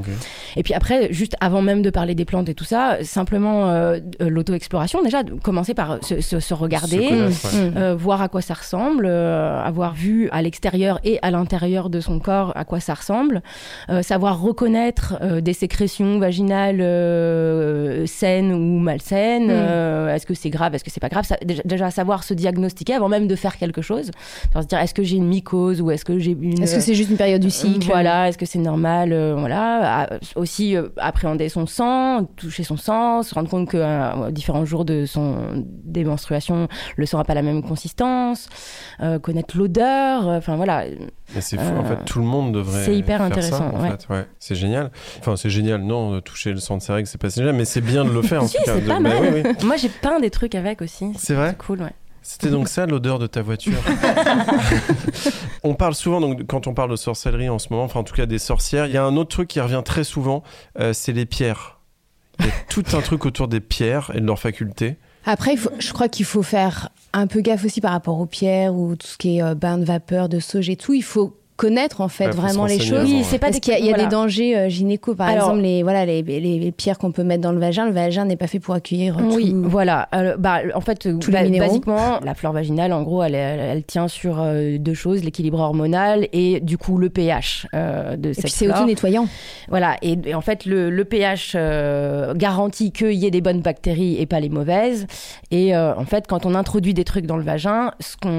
[0.56, 3.72] Et puis après, juste avant même de parler des plantes et tout ça, simplement
[4.20, 7.02] l'auto-exploration, déjà, commencer par se, se- se regarder.
[7.04, 7.82] Se connaître, ouais.
[7.82, 12.00] Euh, voir à quoi ça ressemble, euh, avoir vu à l'extérieur et à l'intérieur de
[12.00, 13.42] son corps à quoi ça ressemble,
[13.90, 19.50] euh, savoir reconnaître euh, des sécrétions vaginales euh, saines ou malsaines, Mm.
[19.52, 22.34] euh, est-ce que c'est grave, est-ce que c'est pas grave, ça- déjà, déjà savoir se
[22.34, 24.12] diagnostiquer avant même de faire quelque chose,
[24.56, 26.62] se dire est-ce que j'ai une mycose ou est-ce que j'ai une...
[26.62, 27.86] Est-ce que c'est juste une période du cycle?
[27.88, 30.10] Voilà, est-ce que c'est normal euh, Voilà.
[30.36, 34.86] Aussi euh, appréhender son sang, toucher son sang, se rendre compte que euh, différents jours
[34.86, 38.50] de son des menstruations, le sang n'a pas la même consistance,
[39.02, 40.28] euh, connaître l'odeur.
[40.28, 40.84] euh, Enfin voilà.
[41.36, 42.86] Mais c'est fou, en Euh, fait, tout le monde devrait.
[42.86, 43.92] c'est hyper faire intéressant, Ça, en ouais.
[43.92, 44.28] fait, ouais.
[44.40, 44.92] C'est génial.
[45.20, 45.82] Enfin, c'est génial.
[45.82, 48.22] Non, toucher le sang de ses règles, c'est pas génial, mais c'est bien de le
[48.22, 48.74] faire en Si, tout cas.
[48.76, 49.18] c'est pas bah mal.
[49.34, 49.66] oui, oui.
[49.66, 51.12] Moi j'ai peint des trucs avec aussi.
[51.18, 51.94] C'est vrai cool, ouais.
[52.26, 53.74] C'était donc ça l'odeur de ta voiture.
[55.64, 58.14] on parle souvent, donc, quand on parle de sorcellerie en ce moment, enfin en tout
[58.16, 60.44] cas des sorcières, il y a un autre truc qui revient très souvent,
[60.80, 61.80] euh, c'est les pierres.
[62.40, 64.98] Il y a tout un truc autour des pierres et de leurs facultés.
[65.26, 68.76] Après, faut- je crois qu'il faut faire un peu gaffe aussi par rapport aux pierres
[68.76, 70.94] ou tout ce qui est euh, bain de vapeur, de sauge et tout.
[70.94, 73.04] Il faut connaître en fait Ouais, vraiment les choses.
[73.10, 74.04] Oui, c'est pas des qu'il y a, il y a voilà.
[74.06, 77.24] des dangers euh, gynéco, par Alors- exemple, les, voilà, les, les, les pierres qu'on peut
[77.24, 77.86] mettre dans le vagin.
[77.86, 80.10] Le vagin n'est pas fait pour accueillir euh, Oui, tout- voilà.
[80.16, 81.68] Euh, bah, en fait, Tous ba- les minéraux.
[81.68, 85.60] basiquement, la flore vaginale, en gros, elle, elle, elle tient sur euh, deux choses l'équilibre
[85.60, 89.28] hormonal et du coup le pH euh, de Et cette puis c'est auto-nettoyant.
[89.70, 93.62] Voilà, et, et en fait, le, le pH euh, garantit qu'il y ait des bonnes
[93.62, 95.06] bactéries et pas les mauvaises.
[95.52, 98.30] Et euh, en fait, quand on introduit des trucs dans le vagin, ce qu'on,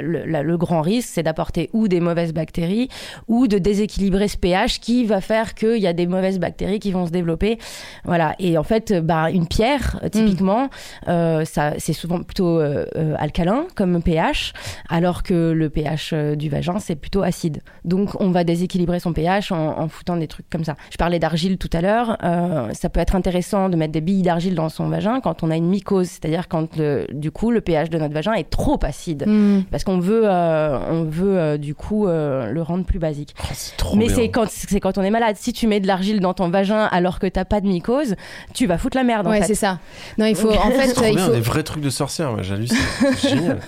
[0.00, 2.88] le grand risque, c'est d'apporter ou des mauvaises bactéries
[3.28, 6.92] ou de déséquilibrer ce pH qui va faire qu'il y a des mauvaises bactéries qui
[6.92, 7.58] vont se développer.
[8.04, 10.68] Voilà, et en fait, bah, une pierre, euh, typiquement,
[11.08, 14.52] euh, ça, c'est souvent plutôt euh, euh, alcalin comme pH,
[14.88, 17.62] alors que le pH euh, du vagin, c'est plutôt acide.
[17.84, 20.76] Donc, on va déséquilibrer son pH en, en foutant des trucs comme ça.
[20.90, 22.16] Je parlais d'argile tout à l'heure.
[22.24, 25.50] euh, ça peut être intéressant de mettre des billes d'argile dans son vagin quand on
[25.50, 28.78] a une mycose, c'est-à-dire quand le- du coup le pH de notre vagin est trop
[28.82, 29.24] acide.
[29.26, 29.62] Mm.
[29.70, 33.34] Parce qu'on veut, euh, on veut euh, du coup euh, le rendre plus basique.
[33.42, 34.16] Oh, c'est trop Mais bien.
[34.16, 35.36] c'est quand, c'est quand on est malade.
[35.38, 38.16] Si tu mets de l'argile dans ton vagin alors que t'as pas de mycose,
[38.54, 39.46] tu vas foutre la merde en Ouais, fait.
[39.48, 39.78] c'est ça.
[40.18, 41.32] Non, il faut en fait, Trop il bien, faut.
[41.32, 42.76] des vrais trucs de sorcière, moi j'hallucine.
[43.16, 43.58] C'est génial.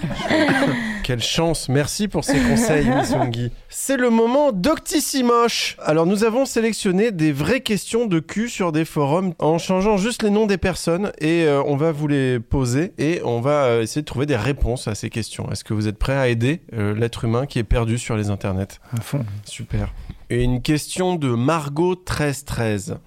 [1.09, 1.71] Quelle chance.
[1.71, 3.51] Merci pour ces conseils, Missungi.
[3.71, 5.79] C'est le moment d'Octissimoche.
[5.83, 10.23] Alors, nous avons sélectionné des vraies questions de cul sur des forums en changeant juste
[10.23, 13.83] les noms des personnes et euh, on va vous les poser et on va euh,
[13.83, 15.51] essayer de trouver des réponses à ces questions.
[15.51, 18.29] Est-ce que vous êtes prêts à aider euh, l'être humain qui est perdu sur les
[18.29, 18.79] internets?
[18.95, 19.25] À fond.
[19.47, 19.95] Super.
[20.29, 22.99] Et une question de Margot1313.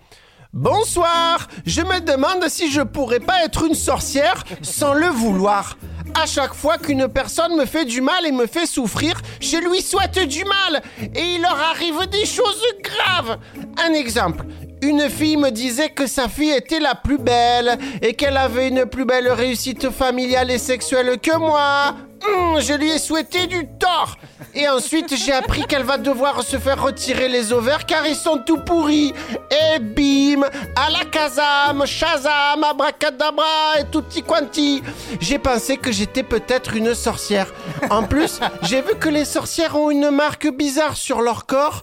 [0.54, 5.78] Bonsoir Je me demande si je pourrais pas être une sorcière sans le vouloir.
[6.22, 9.82] À chaque fois qu'une personne me fait du mal et me fait souffrir, je lui
[9.82, 10.82] souhaite du mal
[11.16, 13.40] et il leur arrive des choses graves.
[13.82, 14.46] Un exemple.
[14.82, 18.86] Une fille me disait que sa fille était la plus belle et qu'elle avait une
[18.86, 21.96] plus belle réussite familiale et sexuelle que moi.
[22.27, 24.15] Hum, je lui ai souhaité du tort.
[24.53, 28.38] Et ensuite, j'ai appris qu'elle va devoir se faire retirer les ovaires car ils sont
[28.39, 29.13] tout pourris.
[29.49, 34.84] Et bim, alakazam, shazam, abracadabra et tutti quanti.
[35.19, 37.47] J'ai pensé que j'étais peut-être une sorcière.
[37.89, 41.81] En plus, j'ai vu que les sorcières ont une marque bizarre sur leur corps.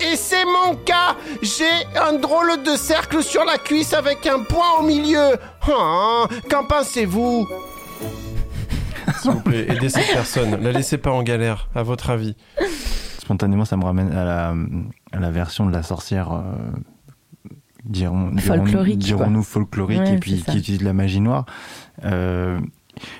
[0.00, 4.78] Et c'est mon cas J'ai un drôle de cercle sur la cuisse avec un point
[4.80, 5.36] au milieu.
[5.68, 7.46] Ah, Qu'en pensez-vous?
[9.20, 10.60] S'il vous plaît, aidez cette personne.
[10.62, 12.36] La laissez pas en galère, à votre avis.
[13.18, 14.54] Spontanément, ça me ramène à la,
[15.12, 16.32] à la version de la sorcière.
[16.32, 16.42] euh,
[17.84, 21.46] dirons, dirons- Folklorique, dirons-nous folklorique Ouais, et puis qui utilise la magie noire.
[22.04, 22.60] Euh,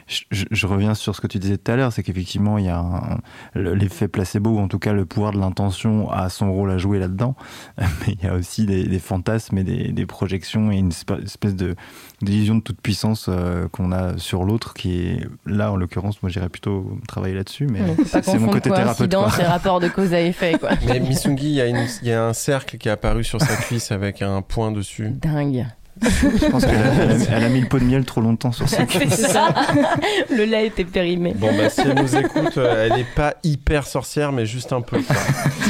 [0.07, 2.67] je, je- je reviens sur ce que tu disais tout à l'heure, c'est qu'effectivement il
[2.67, 3.19] y a
[3.55, 6.99] l'effet placebo ou en tout cas le pouvoir de l'intention a son rôle à jouer
[6.99, 7.35] là-dedans,
[7.79, 11.57] mais il y a aussi des, des fantasmes et des, des projections et une espèce
[11.57, 11.75] de
[12.21, 16.31] d'illusion de toute puissance euh, qu'on a sur l'autre qui est là en l'occurrence moi
[16.31, 18.97] j'irais plutôt travailler là-dessus, mais c'est c'est mon côté thérapeute.
[19.11, 19.45] coïncidence quoi.
[19.45, 20.71] et rapport de cause à effet, quoi.
[20.87, 24.23] Mais Missungi, il y, y a un cercle qui est apparu sur sa cuisse avec
[24.23, 25.09] un point dessus.
[25.11, 25.67] Dingue.
[26.03, 28.85] Je pense qu'elle a, elle a- mis le pot de miel trop longtemps sur sa
[28.88, 29.55] C'est ça.
[30.31, 31.33] Le lait était périmé.
[31.37, 34.81] Bon, bah, si elle nous écoute, euh, elle n'est pas hyper sorcière, mais juste un
[34.81, 35.01] peu.
[35.01, 35.15] quoi.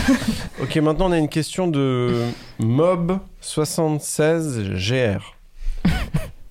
[0.62, 2.22] ok, maintenant on a une question de
[2.60, 5.20] Mob76GR.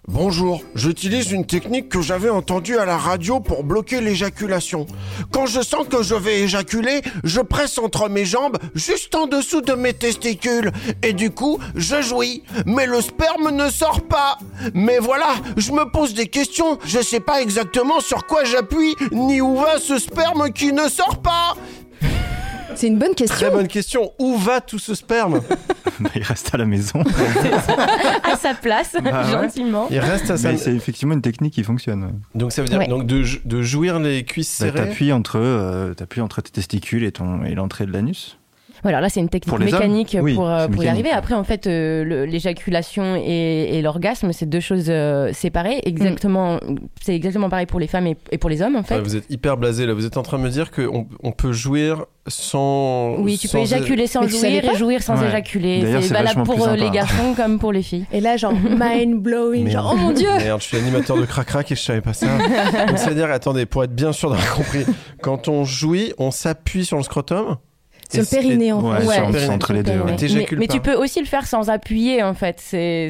[0.08, 4.88] Bonjour, j'utilise une technique que j'avais entendue à la radio pour bloquer l'éjaculation.
[5.32, 9.62] Quand je sens que je vais éjaculer, je presse entre mes jambes, juste en dessous
[9.62, 10.72] de mes testicules,
[11.04, 12.42] et du coup, je jouis.
[12.66, 14.40] Mais le sperme ne sort pas.
[14.74, 19.40] Mais voilà, je me pose des questions, je sais pas exactement sur quoi j'appuie, ni
[19.40, 21.56] où va ce sperme qui ne sort pas.
[22.76, 23.36] C'est une bonne question.
[23.38, 24.12] Très bonne question.
[24.20, 25.42] Où va tout ce sperme
[26.00, 27.04] Bah, il reste à la maison.
[28.24, 29.32] À sa place, Bah ouais.
[29.32, 29.88] gentiment.
[29.92, 30.56] Il reste à sa...
[30.58, 32.20] C'est effectivement une technique qui fonctionne.
[32.34, 32.88] Donc ça veut dire Ouais.
[32.88, 37.04] donc de, de jouir les cuisses Bah, serrées T'appuies entre, euh, t'appuies entre tes testicules
[37.04, 38.38] et, ton, et l'entrée de l'anus.
[38.84, 41.12] Voilà, là c'est une technique Pour mécanique hommes Oui, pour, euh, pour y arriver.
[41.12, 45.82] Après, en fait, euh, l'éjaculation et, et l'orgasme, c'est deux choses euh, séparées.
[45.86, 46.60] Exactement,
[47.02, 49.00] c'est exactement pareil pour les femmes et, et pour les hommes, en fait.
[49.02, 49.94] Vous êtes hyper blasé là.
[49.94, 53.16] Vous êtes en train de me dire qu'on on peut jouir sans.
[53.20, 55.28] oui, tu peux éjaculer sans jouir et jouir sans Ouais.
[55.28, 55.82] éjaculer.
[55.82, 58.06] D'ailleurs, C'est valable pour les garçons comme pour les filles.
[58.12, 59.66] Et là, genre, mind blowing.
[59.66, 59.74] Merde.
[59.74, 62.14] Genre, oh mon dieu Merde, je suis animateur de crac crac et je savais pas
[62.14, 62.28] ça.
[62.88, 64.86] Donc ça veut dire, attendez, pour être bien sûr d'avoir compris,
[65.22, 67.58] quand on jouit, on s'appuie sur le scrotum.
[68.12, 69.08] Sur le périnée, en Ouais, fait.
[69.08, 69.16] Ouais.
[69.16, 69.54] sur- Périnée.
[69.54, 69.92] entre les deux.
[70.00, 70.16] ouais.
[70.22, 72.58] Mais, mais tu peux aussi le faire sans appuyer, en fait.
[72.60, 73.10] C'est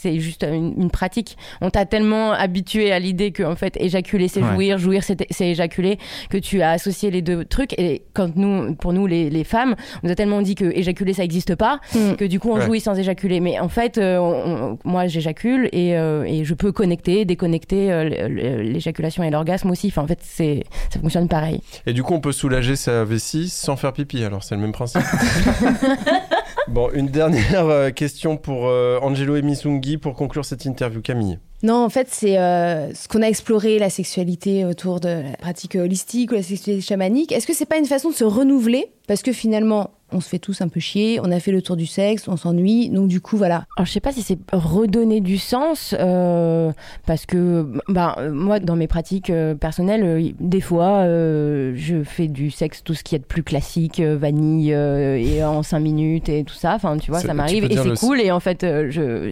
[0.00, 1.36] c'est juste une, une pratique.
[1.60, 4.52] On t'a tellement habitué à l'idée que en fait éjaculer c'est Ouais.
[4.54, 5.98] jouir, jouir c'est c'est éjaculer,
[6.30, 7.72] que tu as associé les deux trucs.
[7.78, 11.12] Et quand nous, pour nous les, les femmes, on nous a tellement dit que éjaculer
[11.12, 12.14] ça n'existe pas, Mm.
[12.16, 12.64] que du coup on Ouais.
[12.66, 13.40] jouit sans éjaculer.
[13.40, 17.90] Mais en fait, euh, on- on- moi j'éjacule et, euh, et je peux connecter, déconnecter
[17.92, 18.28] euh,
[18.62, 19.88] l'éjaculation et l'orgasme aussi.
[19.88, 21.60] Enfin en fait c'est ça fonctionne pareil.
[21.86, 24.22] Et du coup, on peut soulager sa vessie sans faire pipi.
[24.24, 25.02] Alors, c'est le même principe.
[26.68, 31.00] bon, une dernière euh, question pour euh, Angelo et Misungi pour conclure cette interview.
[31.00, 31.38] Camille.
[31.62, 35.74] Non, en fait, c'est euh, ce qu'on a exploré, la sexualité autour de la pratique
[35.74, 37.32] holistique ou la sexualité chamanique.
[37.32, 38.92] Est-ce que c'est pas une façon de se renouveler?
[39.08, 41.76] Parce que finalement, on se fait tous un peu chier, on a fait le tour
[41.76, 43.66] du sexe, on s'ennuie, donc du coup, voilà.
[43.76, 46.72] Alors, je sais pas si c'est redonner du sens, euh,
[47.06, 52.26] parce que bah, moi, dans mes pratiques euh, personnelles, euh, des fois, euh, je fais
[52.28, 55.78] du sexe, tout ce qui est de plus classique, euh, vanille, euh, et en 5
[55.80, 56.74] minutes et tout ça.
[56.74, 58.20] Enfin, tu vois, ça m'arrive et c'est cool.
[58.20, 59.30] Et en fait, euh, je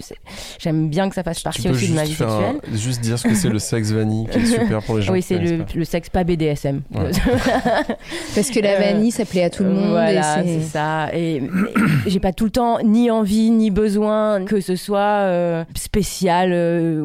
[0.59, 2.79] j'aime bien que ça fasse partie aussi de ma juste, vie un- sexuelle.
[2.79, 5.13] juste dire ce que c'est le sexe vanille, qui est super pour les gens.
[5.17, 6.83] Oui, c'est le, sexe pas BDSM.
[6.95, 7.11] Ouais.
[8.35, 9.91] Parce que la vanille, ça plaît à tout le monde.
[9.91, 11.15] Voilà, et c'est ça.
[11.15, 11.43] Et
[12.07, 17.01] j'ai pas tout le temps ni envie ni besoin que ce soit euh, spécial euh,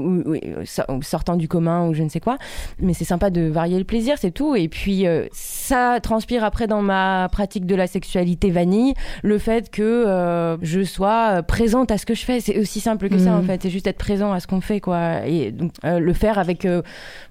[0.89, 2.37] ou sortant du commun ou je ne sais quoi.
[2.79, 4.55] Mais c'est sympa de varier le plaisir, c'est tout.
[4.55, 5.27] Et puis euh,
[5.71, 10.83] ça transpire après dans ma pratique de la sexualité vanille, le fait que euh, je
[10.83, 12.41] sois euh, présente à ce que je fais.
[12.41, 13.61] C'est aussi simple que ça en fait.
[13.63, 15.25] C'est juste être présent à ce qu'on fait quoi.
[15.25, 16.81] Et donc euh, le faire avec euh,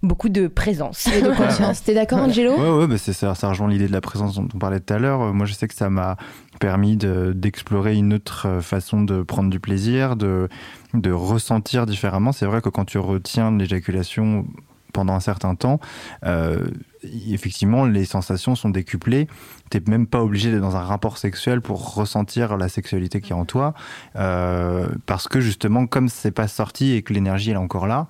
[0.03, 1.07] beaucoup de présence.
[1.09, 1.83] Et de conscience.
[1.83, 2.53] T'es d'accord, Angelo?
[2.59, 4.95] Ouais, ouais, bah c'est ça, ça rejoint l'idée de la présence dont on parlait tout
[4.95, 5.35] à l'heure.
[5.35, 6.17] Moi, je sais que ça m'a
[6.61, 10.49] permis de- d'explorer une autre façon de prendre du plaisir, de,
[10.95, 12.33] de ressentir différemment.
[12.33, 14.47] C'est vrai que quand tu retiens l'éjaculation
[14.93, 15.81] pendant un certain temps,
[16.25, 16.67] euh,
[17.31, 19.27] effectivement, les sensations sont décuplées.
[19.71, 23.37] T'es même pas obligé d'être dans un rapport sexuel pour ressentir la sexualité qui est
[23.37, 23.73] en toi,
[24.17, 28.07] euh, parce que justement, comme c'est pas sorti et que l'énergie elle est encore là,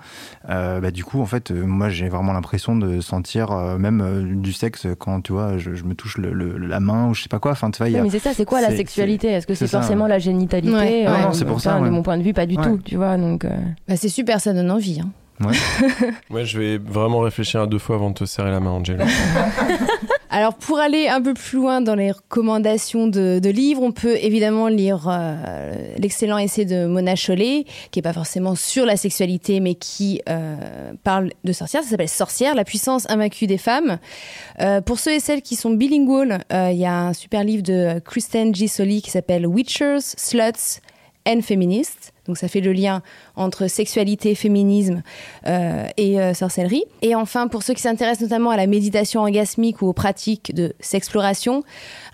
[0.48, 4.22] euh, bah, du coup, en fait, moi, j'ai vraiment l'impression de sentir euh, même euh,
[4.34, 7.22] du sexe quand tu vois, je, je me touche le- le- la main ou je
[7.22, 7.52] sais pas quoi.
[7.52, 9.28] Enfin, tu vois, y Ouais, a- mais c'est ça, c'est quoi la sexualité?
[9.28, 10.10] Est-ce que c'est forcément ouais.
[10.10, 10.74] la génitalité?
[10.74, 11.04] Ouais.
[11.06, 11.90] Euh, Non, non, c'est pour ça, De ouais.
[11.90, 12.64] mon point de vue, pas du Ouais.
[12.64, 13.16] tout, tu vois.
[13.18, 13.50] Donc, euh,
[13.86, 15.00] Bah, c'est super, ça donne envie.
[15.04, 15.10] hein.
[16.30, 19.04] Ouais, je vais vraiment réfléchir à deux fois avant de te serrer la main, Angelo.
[20.32, 24.16] Alors pour aller un peu plus loin dans les recommandations de, de livres, on peut
[24.16, 29.58] évidemment lire euh, l'excellent essai de Mona Chollet, qui est pas forcément sur la sexualité,
[29.58, 31.82] mais qui euh, parle de sorcières.
[31.82, 33.98] Ça s'appelle Sorcière, la puissance invaincue des femmes.
[34.60, 37.64] Euh, pour ceux et celles qui sont bilinguales, euh, il y a un super livre
[37.64, 38.68] de Kristen G.
[38.68, 40.80] Solly qui s'appelle Witchers, Sluts
[41.30, 42.12] and Feminists.
[42.26, 43.02] Donc ça fait le lien
[43.36, 45.02] entre sexualité, féminisme
[45.46, 46.84] euh, et euh, sorcellerie.
[47.02, 50.74] Et enfin, pour ceux qui s'intéressent notamment à la méditation orgasmique ou aux pratiques de
[50.80, 51.64] sexploration,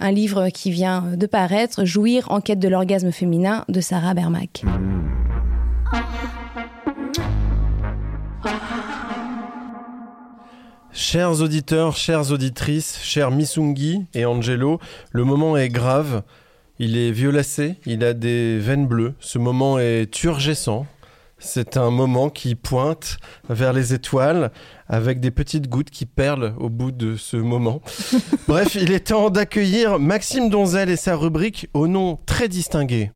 [0.01, 4.65] un livre qui vient de paraître, Jouir en quête de l'orgasme féminin de Sarah Bermack.
[10.93, 16.23] Chers auditeurs, chères auditrices, chers Missungi et Angelo, le moment est grave.
[16.79, 19.15] Il est violacé, il a des veines bleues.
[19.19, 20.87] Ce moment est turgescent.
[21.39, 24.51] C'est un moment qui pointe vers les étoiles
[24.89, 27.83] avec des petites gouttes qui perlent au bout de ce moment.
[28.49, 33.11] Bref, il est temps d'accueillir Maxime Donzel et sa rubrique au nom très distingué.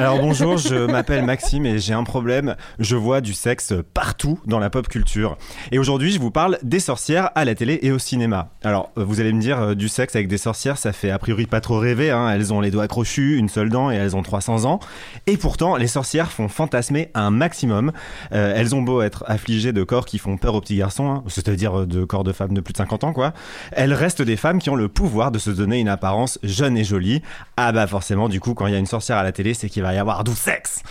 [0.00, 2.56] Alors bonjour, je m'appelle Maxime et j'ai un problème.
[2.78, 5.36] Je vois du sexe partout dans la pop culture.
[5.72, 8.48] Et aujourd'hui, je vous parle des sorcières à la télé et au cinéma.
[8.64, 11.44] Alors, vous allez me dire, euh, du sexe avec des sorcières, ça fait a priori
[11.44, 12.10] pas trop rêver.
[12.10, 12.30] hein.
[12.30, 14.80] Elles ont les doigts crochus, une seule dent et elles ont 300 ans.
[15.26, 17.92] Et pourtant, les sorcières font fantasmer un maximum.
[18.32, 21.24] Euh, elles ont beau être affligées de corps qui font peur aux petits garçons, hein,
[21.26, 23.34] c'est-à-dire euh, de corps de femmes de plus de 50 ans, quoi.
[23.72, 26.84] Elles restent des femmes qui ont le pouvoir de se donner une apparence jeune et
[26.84, 27.20] jolie.
[27.58, 29.68] Ah bah forcément, du coup, quand il y a une sorcière à la télé, c'est
[29.68, 30.82] qu'il va y avoir du sexe.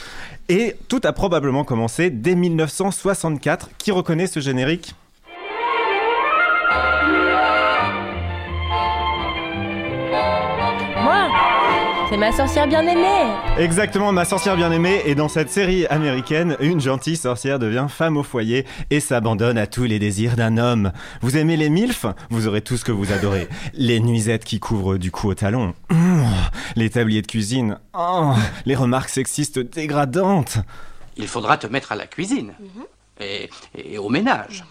[0.48, 3.70] Et tout a probablement commencé dès 1964.
[3.78, 4.96] Qui reconnaît ce générique?
[12.10, 13.36] C'est ma sorcière bien aimée.
[13.60, 15.02] Exactement, ma sorcière bien-aimée.
[15.06, 19.68] Et dans cette série américaine, une gentille sorcière devient femme au foyer et s'abandonne à
[19.68, 20.92] tous les désirs d'un homme.
[21.22, 22.08] Vous aimez les milfs?
[22.32, 23.48] Vous aurez tout ce que vous adorez.
[23.74, 25.76] Les nuisettes qui couvrent du cou au talon.
[25.92, 26.24] Mmh.
[26.76, 27.78] Les tabliers de cuisine.
[27.94, 28.34] Oh.
[28.66, 30.58] Les remarques sexistes dégradantes.
[31.16, 32.54] Il faudra te mettre à la cuisine
[33.20, 34.64] et, et au ménage.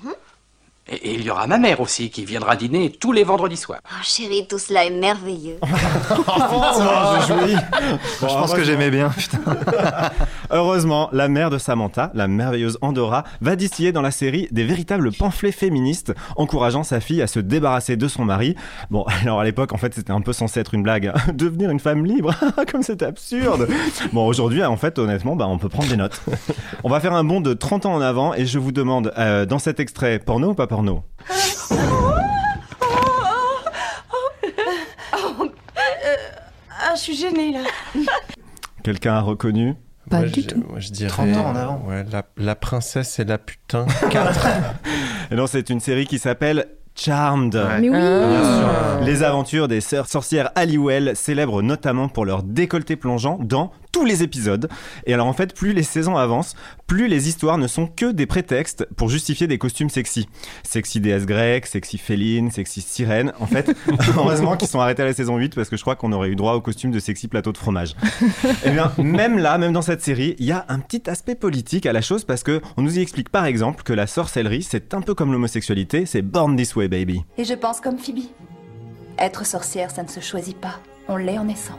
[0.90, 3.80] Et, et il y aura ma mère aussi qui viendra dîner tous les vendredis soirs.
[3.90, 5.58] Oh chérie, tout cela est merveilleux.
[8.20, 9.10] je pense que j'aimais bien.
[10.50, 15.12] Heureusement, la mère de Samantha, la merveilleuse Andorra, va distiller dans la série des véritables
[15.12, 18.56] pamphlets féministes, encourageant sa fille à se débarrasser de son mari.
[18.90, 21.12] Bon, alors à l'époque, en fait, c'était un peu censé être une blague.
[21.34, 22.34] Devenir une femme libre,
[22.72, 23.68] comme c'est absurde.
[24.14, 26.22] Bon, aujourd'hui, en fait, honnêtement, bah, on peut prendre des notes.
[26.82, 29.44] On va faire un bond de 30 ans en avant et je vous demande, euh,
[29.44, 30.77] dans cet extrait, porno ou pas porno
[36.80, 37.60] Ah, je suis gênée là.
[38.82, 39.74] Quelqu'un a reconnu
[40.10, 40.64] Pas Moi, du je- tout.
[40.68, 41.82] moi, je dirais, 30 ans en avant.
[41.86, 43.86] Ouais, la, la princesse et la putain.
[44.10, 44.46] 4.
[45.30, 47.54] Et non, c'est une série qui s'appelle Charmed.
[47.80, 47.96] Mais oui.
[48.00, 49.00] Ah.
[49.04, 54.22] Les aventures des sœurs sorcières Halliwell, célèbres notamment pour leur décolleté plongeant dans tous les
[54.22, 54.68] épisodes.
[55.06, 56.54] Et alors en fait, plus les saisons avancent,
[56.86, 60.28] plus les histoires ne sont que des prétextes pour justifier des costumes sexy.
[60.62, 63.32] Sexy déesse grecque, sexy féline, sexy sirène.
[63.40, 63.76] En fait,
[64.16, 66.36] heureusement qu'ils sont arrêtés à la saison 8 parce que je crois qu'on aurait eu
[66.36, 67.94] droit au costume de sexy plateau de fromage.
[68.64, 71.86] Eh bien, même là, même dans cette série, il y a un petit aspect politique
[71.86, 74.94] à la chose parce que on nous y explique par exemple que la sorcellerie, c'est
[74.94, 77.22] un peu comme l'homosexualité, c'est born this way, baby.
[77.36, 78.24] Et je pense comme Phoebe.
[79.18, 80.80] Être sorcière, ça ne se choisit pas.
[81.08, 81.78] On l'est en naissant.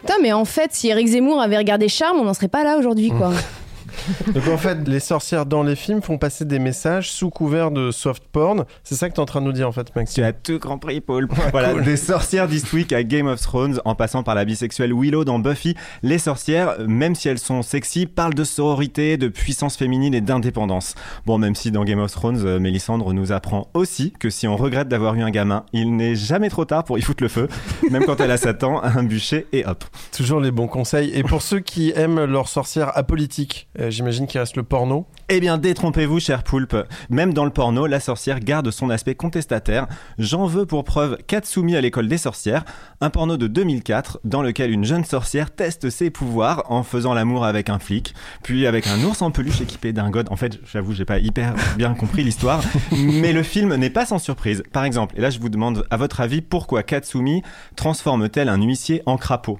[0.00, 2.76] Putain, mais en fait, si Eric Zemmour avait regardé Charme, on n'en serait pas là
[2.78, 3.32] aujourd'hui, quoi.
[4.34, 7.90] Donc en fait, les sorcières dans les films font passer des messages sous couvert de
[7.90, 8.64] soft porn.
[8.84, 10.14] C'est ça que tu es en train de nous dire en fait, Max.
[10.14, 11.28] Tu as tout compris, Paul.
[11.52, 15.24] voilà, des sorcières This Week à Game of Thrones, en passant par la bisexuelle Willow
[15.24, 15.74] dans Buffy.
[16.02, 20.94] Les sorcières, même si elles sont sexy, parlent de sororité, de puissance féminine et d'indépendance.
[21.26, 24.56] Bon, même si dans Game of Thrones, euh, Mélissandre nous apprend aussi que si on
[24.56, 27.48] regrette d'avoir eu un gamin, il n'est jamais trop tard pour y foutre le feu,
[27.90, 29.84] même quand elle a Satan, un bûcher et hop.
[30.12, 31.10] Toujours les bons conseils.
[31.14, 35.06] Et pour ceux qui aiment leurs sorcières apolitiques, j'imagine qu'il reste le porno.
[35.28, 36.76] Eh bien, détrompez-vous, cher poulpe.
[37.10, 39.86] Même dans le porno, la sorcière garde son aspect contestataire.
[40.18, 42.64] J'en veux pour preuve Katsumi à l'école des sorcières,
[43.00, 47.44] un porno de 2004 dans lequel une jeune sorcière teste ses pouvoirs en faisant l'amour
[47.44, 50.28] avec un flic, puis avec un ours en peluche équipé d'un god.
[50.30, 54.18] En fait, j'avoue, j'ai pas hyper bien compris l'histoire, mais le film n'est pas sans
[54.18, 54.62] surprise.
[54.72, 57.42] Par exemple, et là je vous demande à votre avis pourquoi Katsumi
[57.76, 59.58] transforme-t-elle un huissier en crapaud?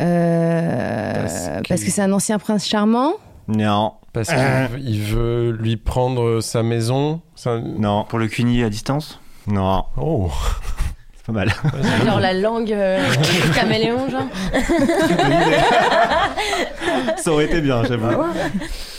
[0.00, 3.14] Euh, Parce que c'est un ancien prince charmant.
[3.48, 3.94] Non.
[4.12, 7.20] Parce qu'il veut- il veut lui prendre sa maison.
[7.34, 8.04] sa- Non.
[8.04, 9.20] Pour le cunier à distance?
[9.46, 9.84] Non.
[9.96, 10.30] Oh.
[11.16, 11.52] C'est pas mal.
[12.04, 13.00] Genre la langue euh,
[13.54, 14.24] caméléon, genre.
[17.16, 18.22] Ça aurait été bien, j'avoue.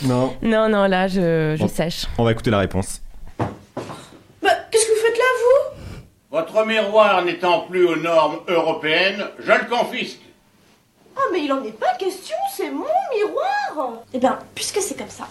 [0.04, 0.34] Non.
[0.42, 1.68] Non, non, là, je, je Bon.
[1.68, 2.06] sèche.
[2.18, 3.02] On va écouter la réponse.
[3.38, 3.46] Bah,
[4.72, 6.38] qu'est-ce que vous faites là, vous?
[6.38, 10.20] Votre miroir n'étant plus aux normes européennes, je le confisque.
[11.16, 12.86] Ah, mais il en est pas question, c'est mon
[13.16, 15.28] miroir Eh ben, puisque c'est comme ça.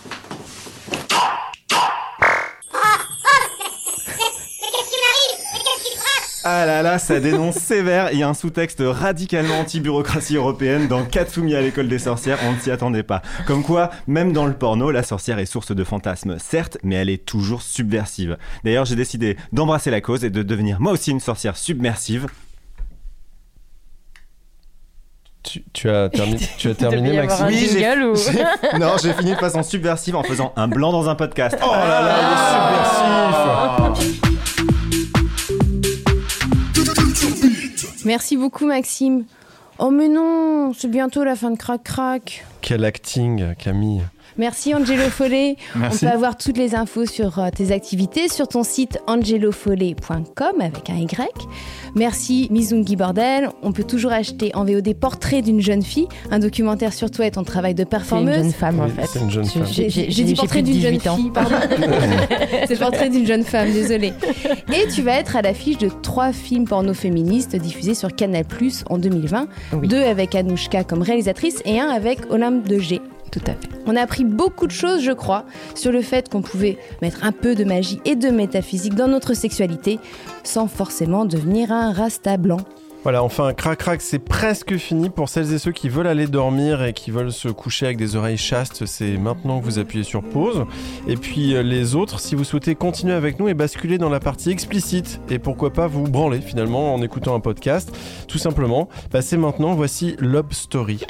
[6.44, 8.10] Ah là là, ça dénonce sévère.
[8.12, 12.38] Il y a un sous-texte radicalement anti-bureaucratie européenne dans Katsumi à l'école des sorcières.
[12.44, 13.22] On ne s'y attendait pas.
[13.46, 16.38] Comme quoi, même dans le porno, la sorcière est source de fantasmes.
[16.40, 18.38] Certes, mais elle est toujours subversive.
[18.64, 22.26] D'ailleurs, j'ai décidé d'embrasser la cause et de devenir moi aussi une sorcière submersive.
[25.42, 26.08] Tu, tu as,
[26.58, 27.66] tu terminé, y avoir Maxime un Oui,
[28.04, 28.14] ou-
[28.78, 31.56] Non, j'ai fini de façon subversive en faisant un blanc dans un podcast.
[31.62, 34.22] Oh là là, il est subversif
[38.04, 39.24] Merci beaucoup, Maxime.
[39.78, 42.44] Oh, mais non, c'est bientôt la fin de Crac Crac.
[42.60, 44.02] Quel acting, Camille.
[44.38, 45.56] Merci Angelo Follet.
[45.76, 46.04] Merci.
[46.04, 50.90] On peut avoir toutes les infos sur euh, tes activités sur ton site angelofollet.com avec
[50.90, 51.18] un Y.
[51.94, 53.50] Merci Mizungi Bordel.
[53.62, 57.30] On peut toujours acheter en VOD Portrait d'une jeune fille, un documentaire sur toi et
[57.30, 58.34] ton travail de C'est une performeuse.
[58.36, 59.06] jeune femme, en fait.
[59.06, 59.66] c'est une jeune Je- femme.
[59.70, 61.16] j'ai- J'ai j'ai- j'ai dit j'ai portrait d'une jeune 18 ans.
[61.16, 61.56] fille, pardon.
[62.68, 64.12] c'est portrait d'une jeune femme, désolée.
[64.72, 68.84] Et tu vas être à l'affiche de trois films porno féministes diffusés sur Canal Plus
[68.88, 69.46] en 2020.
[69.74, 69.88] Oui.
[69.88, 73.00] Deux avec Anouchka comme réalisatrice et un avec Olympe de G.
[73.32, 73.68] Tout à fait.
[73.86, 77.32] On a appris beaucoup de choses, je crois, sur le fait qu'on pouvait mettre un
[77.32, 79.98] peu de magie et de métaphysique dans notre sexualité
[80.44, 82.60] sans forcément devenir un rasta blanc.
[83.04, 85.10] Voilà, enfin, crac crac, c'est presque fini.
[85.10, 88.14] Pour celles et ceux qui veulent aller dormir et qui veulent se coucher avec des
[88.14, 90.66] oreilles chastes, c'est maintenant que vous appuyez sur pause.
[91.08, 94.20] Et puis euh, les autres, si vous souhaitez continuer avec nous et basculer dans la
[94.20, 97.92] partie explicite, et pourquoi pas vous branler finalement en écoutant un podcast,
[98.28, 101.00] tout simplement, passez maintenant, voici Love Story.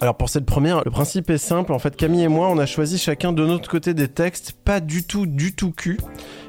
[0.00, 1.72] Alors pour cette première, le principe est simple.
[1.72, 4.80] En fait, Camille et moi, on a choisi chacun de notre côté des textes pas
[4.80, 5.98] du tout, du tout cul.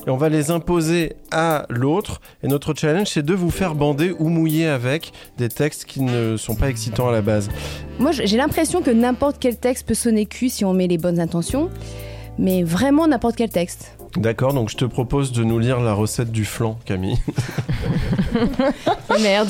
[0.06, 2.20] Et on va les imposer à l'autre.
[2.44, 6.36] Et notre challenge, c'est de vous faire bander ou mouiller avec des textes qui ne
[6.36, 7.50] sont pas excitants à la base.
[8.00, 11.20] Moi, j'ai l'impression que n'importe quel texte peut sonner cul si on met les bonnes
[11.20, 11.70] intentions,
[12.38, 13.94] mais vraiment n'importe quel texte.
[14.18, 17.18] D'accord, donc je te propose de nous lire la recette du flan, Camille.
[19.10, 19.50] Oh merde,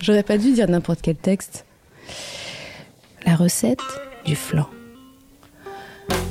[0.00, 1.64] j'aurais pas dû dire n'importe quel texte.
[3.30, 3.78] La recette
[4.24, 4.66] du flan.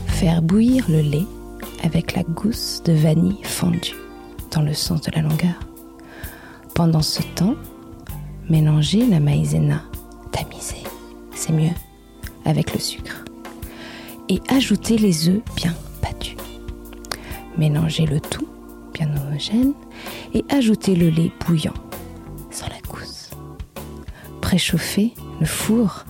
[0.08, 1.26] Faire bouillir le lait
[1.82, 3.96] avec la gousse de vanille fondue
[4.52, 5.58] dans le sens de la longueur.
[6.76, 7.56] Pendant ce temps,
[8.50, 9.82] mélanger la maïzena
[10.34, 10.84] tamisée,
[11.34, 11.72] c'est mieux,
[12.44, 13.24] avec le sucre.
[14.28, 16.36] Et ajouter les œufs bien battus.
[17.58, 18.50] Mélanger le tout
[18.94, 19.72] bien homogène
[20.34, 21.74] et ajouter le lait bouillant
[22.52, 23.30] sans la gousse.
[24.42, 26.04] Préchauffer le four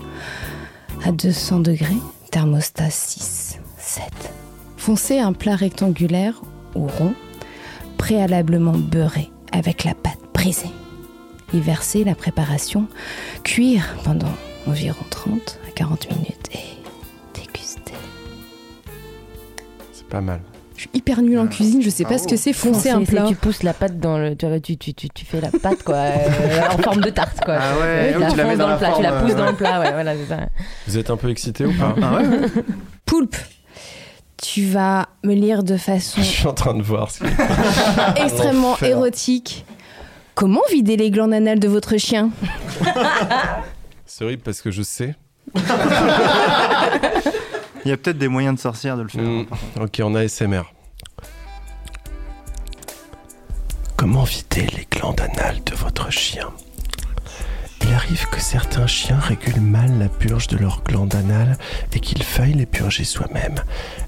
[1.03, 1.97] à 200 degrés,
[2.31, 4.03] thermostat 6, 7.
[4.77, 6.41] Foncez un plat rectangulaire
[6.75, 7.13] ou rond,
[7.97, 10.71] préalablement beurré avec la pâte brisée.
[11.53, 12.87] Y verser la préparation,
[13.43, 14.31] cuire pendant
[14.67, 17.93] environ 30 à 40 minutes et déguster.
[19.91, 20.41] C'est pas mal.
[20.79, 23.25] Je suis hyper nulle en cuisine, je sais pas ce que c'est foncer un plat.
[23.27, 24.33] Tu pousses la pâte dans le.
[24.37, 27.43] Tu, vois, tu, tu, tu, tu fais la pâte, quoi, euh, en forme de tarte,
[27.43, 27.57] quoi.
[27.59, 29.09] Ah ouais, tu la tu la mets fonces dans dans la le plat, tu la
[29.09, 30.39] forme, pousses euh, dans le plat, ouais, voilà, c'est ça.
[30.87, 31.93] Vous êtes un peu excité ou pas
[33.05, 33.35] Poulpe,
[34.41, 37.29] tu vas me lire de façon Je suis en train de voir ce qui
[38.15, 38.87] extrêmement L'enfer.
[38.87, 39.65] érotique.
[40.33, 42.29] Comment vider les glandes anales de votre chien
[44.05, 45.13] C'est horrible parce que je sais.
[47.89, 49.23] Il y a peut-être des moyens de sorcière de le faire.
[49.23, 49.47] Mm.
[49.81, 50.61] Ok, on a SMR.
[53.97, 56.51] Comment vider les glandes anales de votre chien?
[57.81, 61.57] Il arrive que certains chiens régulent mal la purge de leurs glandes anales
[61.91, 63.55] et qu'il faille les purger soi-même.